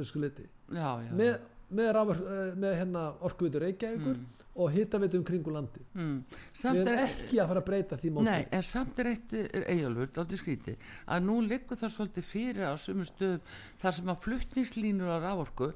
[1.20, 1.36] með,
[1.74, 4.18] með, rafor, eh, með hérna orkuvitur Reykjavíkur
[4.56, 6.24] og hittaveitum kringu landi Mm.
[6.54, 9.32] við erum er, ekki að fara að breyta því móti nei, en samt er eitt
[9.32, 13.40] eigjálfur, aldrei skrítið, að nú liggur það svolítið fyrir á sumum stöðum
[13.82, 15.72] þar sem að fluttningslínur á raforku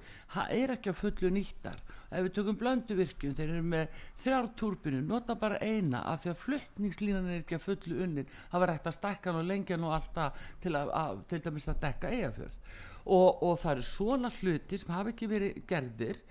[0.48, 1.76] er ekki á fullu nýttar.
[2.10, 3.88] Ef við tökum blönduvirkjum, þeir eru með
[4.24, 8.60] þrjár túrbinu, nota bara eina af því að fluttningslínan er ekki að fullu unnin, það
[8.60, 11.68] var hægt að stækka hann og lengja hann og alltaf til, að, að, til dæmis
[11.68, 12.56] að dekka eigafjörð.
[13.10, 16.22] Og, og það eru svona hluti sem hafa ekki verið gerðir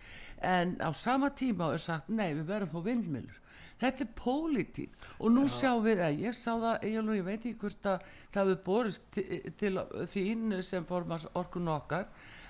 [0.46, 3.40] en á sama tíma er sagt nei við verðum að fá vindmilur
[3.80, 4.98] þetta er pólitík.
[5.20, 8.52] Og nú sjáum við að ég sá það, ég, ég veit ekki hvort að það
[8.52, 12.10] hefur borist til, til þín sem formast orkun okkar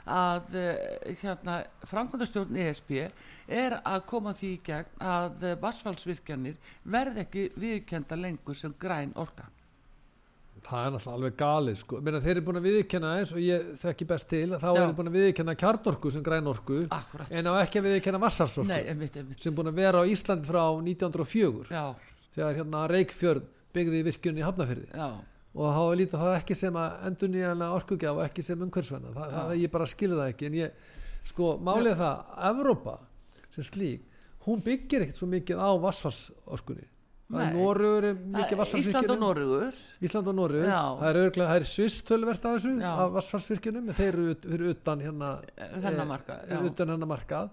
[0.09, 1.59] að eh, hérna
[1.89, 2.95] framkvæmdastjórn ESB
[3.59, 6.57] er að koma því í gegn að vassfallsvirkjanir
[6.89, 9.45] verð ekki viðkenda lengur sem græn orka
[10.65, 11.99] það er náttúrulega alveg galið sko.
[12.05, 14.81] Meina, þeir eru búin að viðurkenna eins og ég þekki best til þá Já.
[14.83, 17.31] eru búin að viðurkenna kjarnorku sem grænorku Akkurat.
[17.31, 19.39] en á ekki að viðurkenna vassalsorku Nei, einmitt, einmitt.
[19.43, 21.85] sem búin að vera á Íslandi frá 1904 Já,
[22.35, 25.09] þegar hérna Reykjörð byggði virkjunni í Hafnafyrði já,
[25.53, 29.13] og þá er lítið það ekki sem að endur nýjanlega orkugjaf og ekki sem umhverfsvenna
[29.15, 30.85] það, það, ég bara skilði það ekki en ég,
[31.29, 32.95] sko, málið er það Evrópa
[33.53, 34.05] sem slík
[34.47, 36.87] hún byggir ekkert svo mikið á vassfarsorkunni
[37.29, 37.57] það er
[38.09, 40.81] er mikið Það- Ísland og vassfarsvirkjunum Norugur Ísland og Norugur Já.
[41.01, 41.19] það er
[41.49, 42.93] það er Sviss tölvert af þessu Já.
[43.03, 46.63] af vassfarsvirkjunum þeir eru fyrir utan hérna Þennan eh, markað, já.
[46.71, 47.49] utan markað.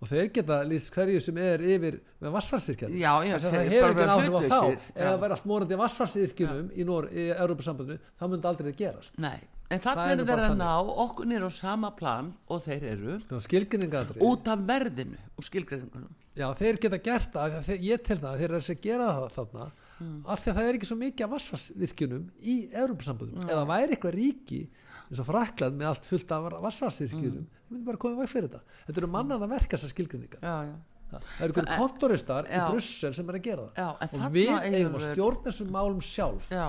[0.00, 2.96] Og þeir geta lýst hverju sem er yfir með vassfarsvirkjunum
[3.36, 4.60] það hefur ekki áhrif á þá.
[4.96, 9.18] það væri allt morandi vassfarsvirkjunum í, í Europasambandinu þá myndi aldrei gerast.
[9.20, 9.36] Nei,
[9.68, 10.70] en Það þannig er er bara að ná
[11.04, 15.44] okkur nýr á sama plan og þeir eru það var skilgrinningadri út af verðinu og
[15.44, 19.30] skilgreiningunum já þeir geta gert það að ég til það þeir eru að gera það
[19.38, 19.70] þarna
[20.00, 20.22] Hmm.
[20.32, 24.14] af því að það er ekki svo mikið af vassfarsvirkjunum í Europasambandinu eða væri eitthvað
[24.14, 24.60] ríki
[25.10, 27.50] eins og Frakland með allt fullt af vassfarsvirkjunum Hmm.
[27.66, 28.60] þeir myndi bara koma í veg fyrir þetta.
[28.86, 30.76] Þetta eru mannan að verka þessar skilgrinningar Já, já,
[31.10, 32.62] það eru einhverjum kontoristar í.
[32.72, 34.08] Brussel sem er að gera það.
[34.24, 36.48] Og við eigum að stjórna þessum málum sjálf.
[36.56, 36.66] Já,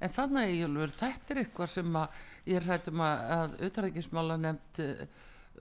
[0.00, 2.08] en þannig að Ígjölfur, þetta er eitthvað sem að
[2.50, 3.30] ég er hættum að,
[4.34, 4.82] að nefnt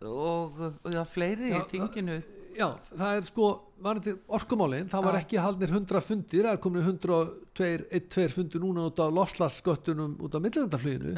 [0.01, 2.17] og, og já, fleiri Já, í þinginu
[2.55, 3.47] Já, það er sko,
[3.83, 7.67] varandi orkumálin, það var ekki haldnir 100 fundir, það er komin 102,
[7.99, 10.39] 1-2 fundir núna út á lofslagsgöttunum út á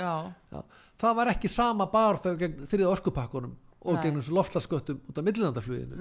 [0.01, 0.61] Já,
[1.03, 3.53] það var ekki sama bara þau gegn þriða orkupakkunum
[3.87, 4.03] og Nei.
[4.07, 5.21] gegn þessu lofslagsgöttum út á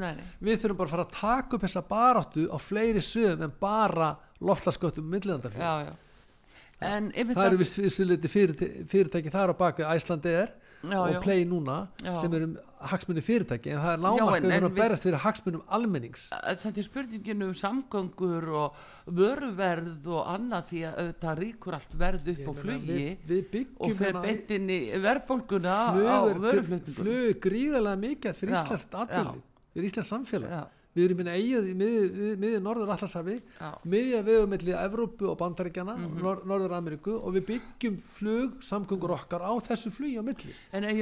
[0.00, 0.14] nei
[0.48, 4.14] Við þurfum bara að fara að taka upp þessa baráttu á fleiri sviðum en bara
[4.40, 5.06] lofslagsgöttum
[7.12, 10.50] einmitt Það eru að- viss vissuliti fyrirtæki, þar á baku Æslandi er
[10.84, 11.22] Já, og.
[11.22, 11.88] Play núna
[12.20, 12.48] sem eru
[12.86, 15.62] hagsmunni fyrirtæki en það er Já, lámark en- við en þurfum að berast fyrir hagsmunum
[15.68, 16.26] almennings.
[16.30, 18.74] þetta er spurningin um samgöngur og
[19.16, 23.96] vöruverð og annað því að auðvitað ríkur allt verð upp á flugi við, við og
[23.96, 28.56] fer hérna- beint inn í verðbólguna á flug er- vöruflutningunum flug er gríðarlega mikið fyrir
[28.60, 29.42] Íslands atvinni
[29.74, 30.68] fyrir Íslands samfélag.
[30.96, 33.70] Við erum minna eigið í miðju miðju norður allarshafi Já.
[33.84, 36.06] miðja vegum milli Evrópu og Bandaríkjana Mhm.
[36.16, 40.54] og nor norður Ameríku og við byggjum flug samgöngur okkar á þessu flugi á milli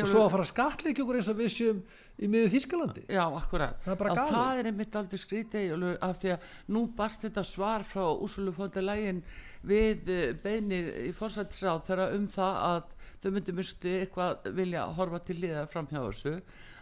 [0.02, 1.82] og svo að fara að skatleiki okkur eins og við séum
[2.18, 3.78] í miðju Þískalandi Já, akkurat.
[3.84, 6.38] Það er það er einmitt aldrei skrítið af því að
[6.68, 9.22] nú bast þetta svar frá Úrsulu fóndalægin
[9.64, 12.82] við eh, beiðni í fórsættisráð þegar um það að
[13.24, 16.34] þau myndu misti eitthvað vilja horfa til liða fram hjá þessu.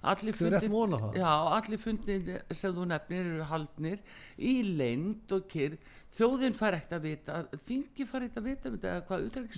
[0.02, 0.34] Allir
[1.04, 1.18] það.
[1.20, 4.00] Já, allir fundir sem þú nefnir eru haldnir
[4.38, 5.76] í leynd og kyrr.
[6.12, 7.34] Þjóðin fær ekkert að vita,
[7.64, 8.74] þingi fær ekkert að vita um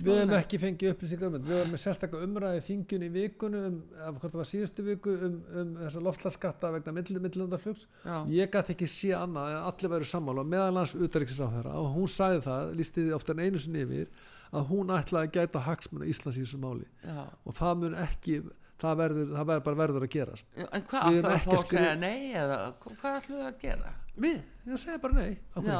[0.05, 3.81] við hefum ekki fengið upplýsingar um við varum með sérstakka umræði þingjun í vikunni um,
[3.99, 8.15] af hvort það var síðustu viku um, um þessa loftlaskatta vegna millinlandaflugs Já.
[8.31, 12.71] ég gæti ekki sé annað en allir væru sammála meðalans utarriksráðherra og hún sagði það,
[12.79, 14.15] lísti því ofta en einu sinni yfir
[14.55, 17.25] að hún ætlaði að gæta hagsmuna Íslands í þessu máli Já.
[17.43, 18.39] og það mun ekki
[18.81, 20.47] það verður, það verður bara verður að gerast.
[20.55, 23.93] En hvað ekki þá að að segja nei eða hvað ætlar það að gera?
[24.15, 25.79] við, ég segi bara nei Já,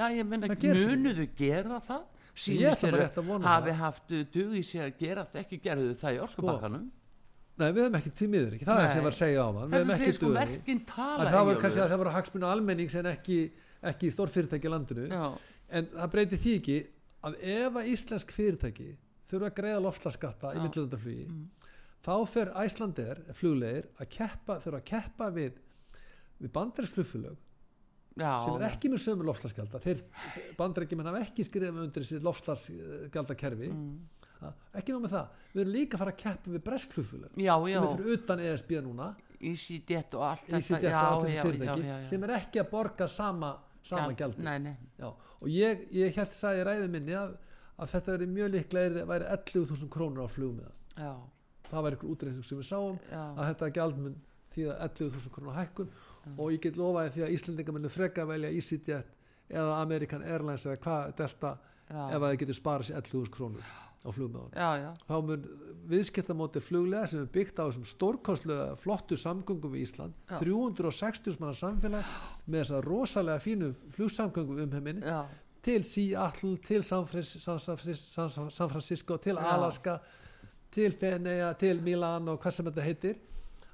[0.00, 0.72] já ég Það ekki.
[0.86, 2.06] munuðu gera það?
[2.40, 3.80] Sínist ætla bara þeir rétt að vona hafi það.
[3.82, 6.84] haft dug í sér að gera það ekki gerðu það í orkubakkanum?
[7.60, 9.64] nei, við hefum ekki því miður ekki, það er sem var að segja á það.
[9.66, 10.28] Við hefum að ekki segja sko
[11.20, 13.38] að það var kannski að það voru hagsmuna almennings en ekki,
[13.90, 15.06] ekki stórfyrirtæki í landinu.
[15.10, 15.26] Já,
[15.76, 16.78] en það breytir því ekki
[17.28, 18.88] að ef að íslensk fyrirtæki
[19.30, 20.64] þurfa að greiða loftslaskatta í Já.
[22.04, 25.58] Þá fer Æslander, fluglegir að keppa, þurfa að keppa við
[26.40, 27.34] við bandarinskflugflug
[28.16, 29.80] já, sem er ekki með sömu loftslagsgjalda.
[29.84, 30.00] Þeir
[30.58, 33.70] bandarækjumenn hafa ekki skrifað undir þessi loftslagsgjaldakerfi.
[33.74, 33.98] Mm.
[34.80, 37.82] ekki nóg með það, við erum líka að fara að keppa við breskflugflug já, sem
[37.84, 39.08] er fyrir utan ESB núna.
[39.40, 40.56] EasyJet og allt þetta.
[41.30, 41.42] já,
[41.80, 42.08] já, já.
[42.08, 43.50] sem er ekki að borga sama,
[43.82, 44.08] sama
[45.00, 45.06] Já,
[45.40, 47.36] og ég, ég hætti sagði í ræðu minni að,
[47.80, 50.72] að þetta veri mjög líklega er- væri 11.000 krónur á flug með
[51.70, 54.16] það já, það væri ykkur útreikning sem við sáum já, að þetta gjaldmun
[54.50, 55.90] því að 11.000 krónur hækkun.
[56.36, 59.14] Og ég get lofaði því að Íslandingar munu freka velja EasyJet
[59.50, 61.54] eða American Airlines eða hvað Delta
[61.86, 64.08] já, ef að þið getur sparað sér 11.000 krónur á
[64.56, 65.42] já, já, þá mun
[65.90, 70.38] viðskiptamóti fluglega sem er byggt á þessum stórkostlega flottu samgöngum við Ísland Já.
[70.40, 72.14] 360 manna samfélag
[72.46, 75.20] með þessa rosalega fínu flugsamgöngum um heiminni já,
[75.60, 77.04] til Seattle, til San,
[78.72, 79.44] Francisco til Já.
[79.52, 79.98] Alaska
[80.74, 83.20] til Fenea, til Milan og hvað sem þetta heitir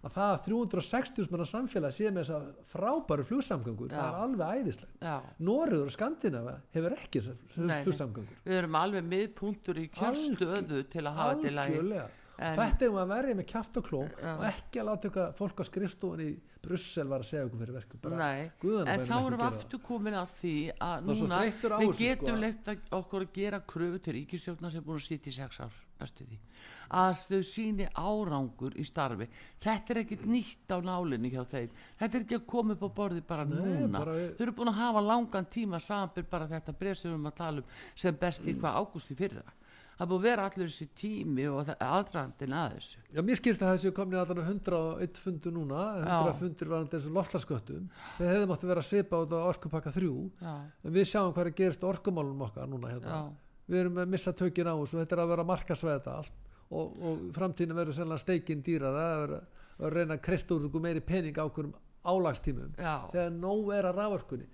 [0.07, 5.01] að það að 360 manna samfélag sé með þessa frábæru flugsamgöngur það er alveg æðislegt.
[5.03, 5.17] Já.
[5.49, 8.37] Norður og Skandinava hefur ekki þessar flugsamgöngur.
[8.47, 11.59] Við erum alveg miðpunktur í kjörstöðu til að hafa til
[12.37, 14.33] En- þetta er um að verja með kjaft og kló Já.
[14.37, 16.29] og ekki að láta eitthvað fólk á skrifstofun í
[16.67, 18.29] Brussel var að segja okkur fyrir verkum bara,
[18.93, 22.37] en þá erum við aftur komin að því að núna við þessu, getum sko.
[22.43, 25.73] leitt okkur að gera kröfu til ríkistjórnar sem er búin að sitja í sex ár
[26.91, 29.27] að þau síni árangur í starfi.
[29.63, 31.71] Þetta er ekkit nýtt á nálinni hjá þeim.
[31.99, 33.99] Þetta er ekki að koma upp á borði bara Nei, núna.
[33.99, 37.31] bara þau eru búin að hafa langan tíma samanbyr bara þetta bref sem við erum
[37.33, 39.43] að tala um sem best í hvað ágúst í fyrra.
[39.97, 42.99] Það búin að vera allur þessi tími og aðdrandin að þessu.
[43.17, 46.35] Já, mér skilst að þessu komni allan 101 fundur núna, 100 Já.
[46.37, 47.87] fundur var þessu loftlasköttum,
[48.19, 50.11] þeir hefði mátti vera að svipa út á orkupakka 3,
[50.45, 50.53] já,
[50.85, 53.23] en við sjáum hvað er gerist orkumálunum okkar núna hérna.
[53.73, 57.27] Við erum að missa tökin á þessu, þetta er að vera markasvæða allt og, og
[57.37, 59.41] framtíðin verður sennilega steikin dýrar að vera
[59.77, 61.71] að reyna að krist úr meiri pening á okkur
[62.07, 62.75] álagstímum.
[62.79, 64.47] Já, þegar nóg er að rávorkunni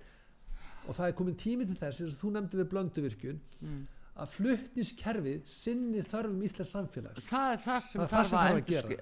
[0.89, 3.83] og það er komin tími til þess eins og þú nefndi við blönduvirkjun Mm.
[4.23, 7.25] að flutniskerfið sinni þörfum Íslands samfélags.
[7.31, 8.97] Það er það sem það er þarf að að gera.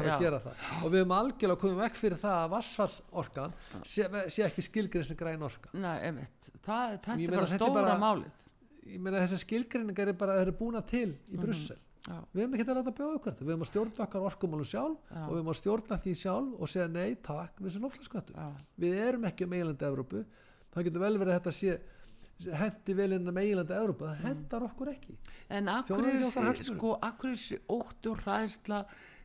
[0.00, 0.64] að að gera það.
[0.80, 3.54] Og við höfum algjörlega komið vekk fyrir það að vassfarsorkan
[3.84, 5.70] sé, sé ekki skilgrinn sem græn orka.
[5.78, 6.26] Nei.
[6.66, 8.42] Það, þetta er bara er stóra málið.
[8.86, 12.64] ég meina þessar skilgrinningar er bara eru búna til í Brussel Já, við höfum ekki
[12.66, 15.22] að láta bjóða okkur við höfum að stjórna okkar orkumálum sjálf Já.
[15.24, 18.46] og við höfum að stjórna því sjálf og segja nei takk við sem lofslagsköttum já,
[18.84, 20.22] við erum ekki um meilandi Evrópu.
[20.70, 24.06] Það getur vel verið að þetta sé hendi vel innan meilandi Evrópu.
[24.06, 25.18] Það hendar okkur ekki.
[25.50, 28.80] En akkur er sko, akkur er þessi ótt og hræðsla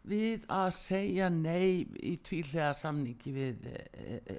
[0.09, 3.81] við að segja nei í tvílega samningi við e,
[4.25, 4.37] e,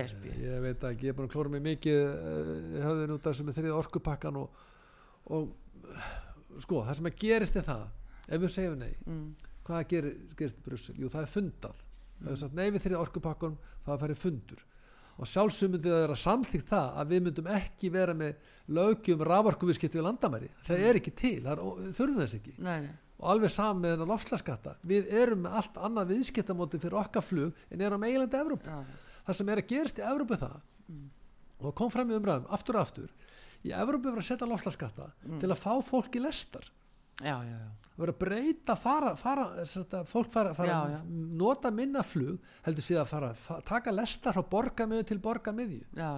[0.00, 0.26] ESB.
[0.42, 3.60] ég veit ekki, ég er að klóra mig mikið uh, höfðin út af þessu með
[3.60, 4.64] þriða orkupakkan og,
[5.30, 5.52] og
[6.62, 7.84] sko, það sem að gerist er það
[8.28, 9.26] ef við segjum nei, Mm,
[9.64, 10.94] hvað gerir, gerist í Brussel?
[11.00, 11.82] Jú, það er fundað.
[12.20, 14.64] Ef við sagt nei við þriða orkupakkan það færi fundur.
[15.14, 20.06] Og sjálfsögmyndið að vera samþýgt það að við myndum ekki vera með lögjum raforkuviðskipti við
[20.08, 20.48] landamæri.
[20.66, 22.54] Það er ekki til, það er, þurfum þess ekki.
[22.58, 26.98] Nei, nei, og alveg saman með þennan lofslaskatta við erum með allt annað viðskiptamóti fyrir
[26.98, 28.66] okkar flug en erum meilandi Evrópu.
[28.66, 30.56] Já, það sem er að gerast í Evrópu það
[31.64, 33.12] og kom fram í umræðum aftur og aftur
[33.64, 35.08] í Evrópu verður að setja lofslaskatta
[35.40, 36.66] til að fá fólk í lestar.
[37.22, 41.02] Já, já, já, verður að breyta fara, fara þetta, fólk fara, fara Já, já.
[41.44, 45.84] nota minna flug heldur síðan að fara, fa taka lestar frá borgarmiðju til borgarmiðju.
[45.94, 46.08] Já,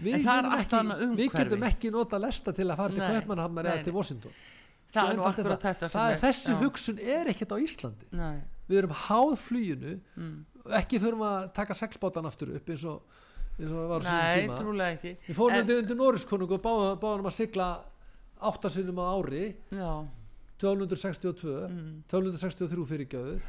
[0.00, 3.10] við, það getum ekki, við getum ekki nota lesta til að fara til nei,
[3.76, 3.96] eða til.
[3.98, 4.38] Washington.
[4.90, 5.10] Það
[5.54, 5.60] það.
[5.62, 8.08] þetta sem það er- þessi hugsun er ekkert á Íslandi.
[8.18, 10.00] Nei, við erum háð fluginu.
[10.16, 10.38] Mm.
[10.76, 13.02] ekki þurfum að taka seglbátan aftur upp eins og,
[13.60, 15.12] nei trúlega ekki.
[15.28, 17.68] við fórum En- undir, Norriskonung og báðum, báðum að sigla
[18.40, 19.42] áttasinnum á ári.
[19.70, 19.90] Já,
[20.60, 23.40] 1262 mm, 1263 fyrir gjöðu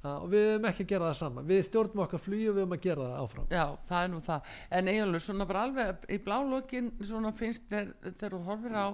[0.00, 2.76] og við höfum ekki að gera það saman við stjórnum okkar flugi og við höfum
[2.76, 3.48] að gera það áfram.
[3.52, 4.54] Já, það er nú það.
[4.78, 8.86] En eiginlega svona bara alveg í blálókin svona finnst þegar þú horfir á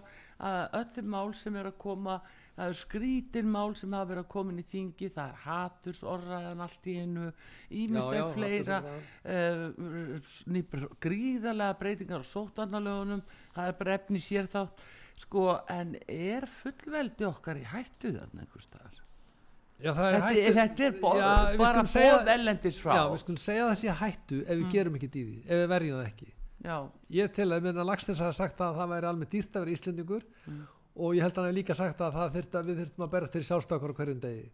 [0.50, 2.18] að öllum mál sem er að koma
[2.56, 6.02] það er skrítin mál sem hafa verið að koma inn í þingi, það er haturs
[6.06, 7.30] orðræðan allt í einu,
[7.82, 9.64] ímestlega fleira uh,
[10.56, 14.86] nýpr gríðarlega breytingar á sótarnalögunum það er bara efni sér þátt
[15.20, 19.02] sko, en er fullveldi okkar í hættu þarna einhvers staðar?
[19.76, 21.28] Já, er Þetta, hættu er, þetta er bo Já,
[21.60, 22.94] bara bóð ellendis frá.
[22.96, 26.00] Já, við skulum segja sé hættu ef við gerum ekki í því, ef við verjum
[26.00, 26.30] það ekki.
[26.66, 26.76] Já,
[27.12, 30.24] ég til að minna Lagstins hafa sagt að það væri alveg dýrt að vera Íslendingur
[30.96, 32.38] og ég held að hann hef líka sagt að, að
[32.70, 34.46] við þurftum að berast fyrir sjálfstakar hverjum degi.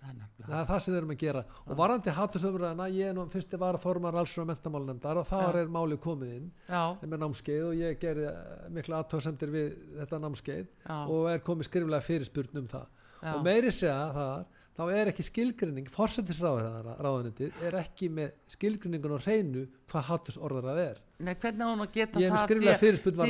[0.00, 1.40] Það er það er það sem við erum að gera.
[1.66, 5.58] Og varandi hattusumræðina, ég er nú fyrst að vara formar alls og mentamálnefndar og þar
[5.58, 5.60] Já.
[5.60, 6.46] er málið komið inn.
[6.70, 11.44] Já, með námskeið og ég gerði eh, mikla aðtóðsendir við þetta námskeið já, og er
[11.44, 12.88] komið skriflega fyrirspurn um það.
[13.34, 14.48] Og meiri segja þar
[14.80, 20.98] þá er ekki skilgrinning, fórsetisráðunitið er ekki með skilgrinningun og hreinu hvað hattusorðarað er.
[21.20, 22.48] Nei, hvernig á hann að geta ég það?
[22.48, 22.80] því að-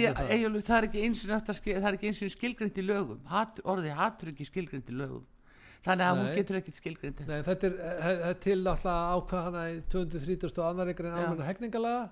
[0.07, 0.79] að það.
[0.79, 1.99] Er ekki eins og skil- er
[2.37, 3.21] skilgrind í lögum.
[3.27, 5.25] Hat, orðið hatur ekki skilgrind í lögum.
[5.81, 6.37] Þannig að hún Nei.
[6.37, 7.21] getur ekkit skilgrind.
[7.27, 8.85] Nei, þetta er, he- he- til alltaf
[9.17, 12.11] ákvað hana í 230 og annar ykkur en almenna hegningalega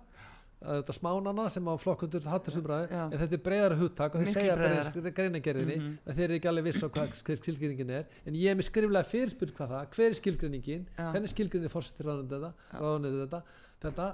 [0.59, 3.03] þetta smánana sem á flokkundur hattusumræði Já.
[3.13, 5.99] en þetta er breyðara hugtak og þeir segja bara greinagerðinni Mhm.
[6.09, 9.07] að þeir eru ekki alveg viss á hvað skilgreiningin er en ég er með skriflega
[9.07, 11.13] fyrirspurn hvað það hver er skilgreiningin, Já.
[11.13, 13.43] hvernig skilgreinir fórsettir ráðunni þetta, ráðunni þetta
[13.87, 14.09] þetta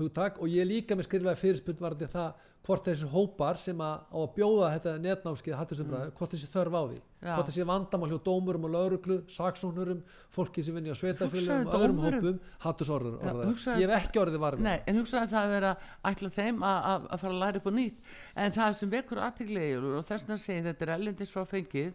[0.00, 4.00] hugtak og ég er líka með skriflega fyrirspurn varandi það hvort þessi hópar sem að,
[4.10, 6.96] á að bjóða þetta netnámskið hattusumræði, hvort þessi þörf á því?
[6.96, 7.12] Mm.
[7.26, 7.30] Já.
[7.32, 10.02] hvort þessi vandamál hjá dómurum og lauruglu saksóknurum,
[10.34, 13.16] fólki sem vinni á sveitafélagum Hugsaðu og öðrum hópum hattusorður
[13.80, 15.72] ég hef ekki orðið varfið Nei, en hugsaði það að vera
[16.10, 18.12] ætla þeim að, fara að læra upp á nýtt.
[18.36, 21.92] En það sem vekur aðteglega og þess að segja þetta er ellendis frá fengið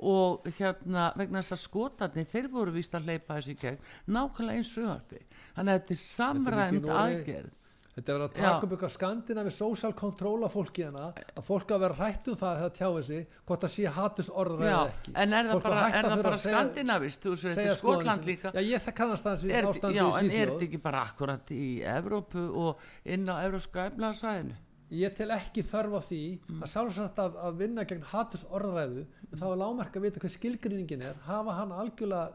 [0.00, 3.80] og hérna vegna þess að skotarnir þeir voru víst að hleypa þessu í gegn
[4.16, 5.24] nákvæmlega eins frumvarpi.
[5.56, 7.56] Þannig að þetta er samræmt aðgerð.
[7.90, 11.42] Þetta er verið að taka upp eitthvað skandina við social control af fólki hérna að
[11.48, 14.84] fólk að vera hrætt um það þegar tjáið sig hvort það sé hatus orður eða
[14.92, 15.14] ekki.
[15.24, 18.30] En er það bara, er að það bara að skandinavist þú sér þetta er Skotland
[18.30, 18.54] líka.
[18.54, 21.04] Já, ég það kannast aðeins við er, ástandi Já, í en er þetta ekki bara
[21.10, 26.20] akkurat í Evrópu og inn á Evrópska efnaðarsvæðinu Ég tel ekki þörf á því
[26.50, 26.62] Mm.
[26.64, 30.32] að sjálfsagt að, að vinna gegn hatus orðræðu en þá er lágmark að vita hver
[30.34, 32.32] skilgreiningin er hafa hann algjörlega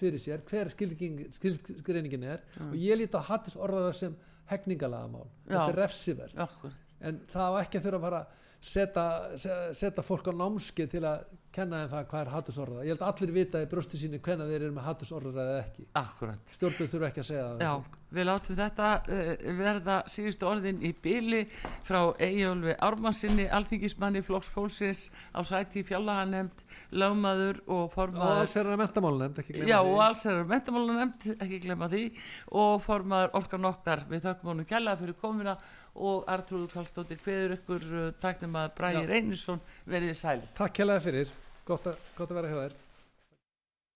[0.00, 4.16] fyrir sér hver skilgreining- skilgreiningin er og ég líti á hatus orðræðu sem
[4.50, 5.54] hegningalamál, Já.
[5.54, 6.34] þetta er refsivert.
[7.00, 8.26] En það á ekki að þurfa að fara að
[8.60, 11.24] setja, se- setja fólk á námskeið til að
[11.54, 12.84] kenna þeim það hvað er hatursorðræða.
[12.84, 15.86] Ég held að allir vita í bröstu sínu hvenna þeir eru með hatursorðræða eða ekki.
[16.02, 16.56] Akkurat.
[16.58, 17.62] Stjórnbjörn þurfa ekki að segja það.
[17.64, 19.30] Já, við látum þetta uh,
[19.60, 21.44] verða síðustu orðin í byli
[21.86, 28.68] frá Eyjólfi Ármannsinni, alþingismanni Flokks Pólsins á sæti fjallahanemnd, lögmaður og og formaður alls er
[28.68, 32.02] það glemma Já, og alls er mentamálunemnd, ekki glemma því.
[32.60, 34.04] Og formaður orkan okkar.
[34.10, 35.56] Við þökkum honum kjalla fyrir komuna
[35.94, 39.08] og Artrúður Kallstóttir hveður ykkur uh, tæknum að Bræði Já.
[39.12, 39.64] Reynisson.
[39.90, 40.38] Verið sæl.
[40.58, 41.34] Takk hérlega fyrir,
[41.68, 42.83] gott að vera hjá þér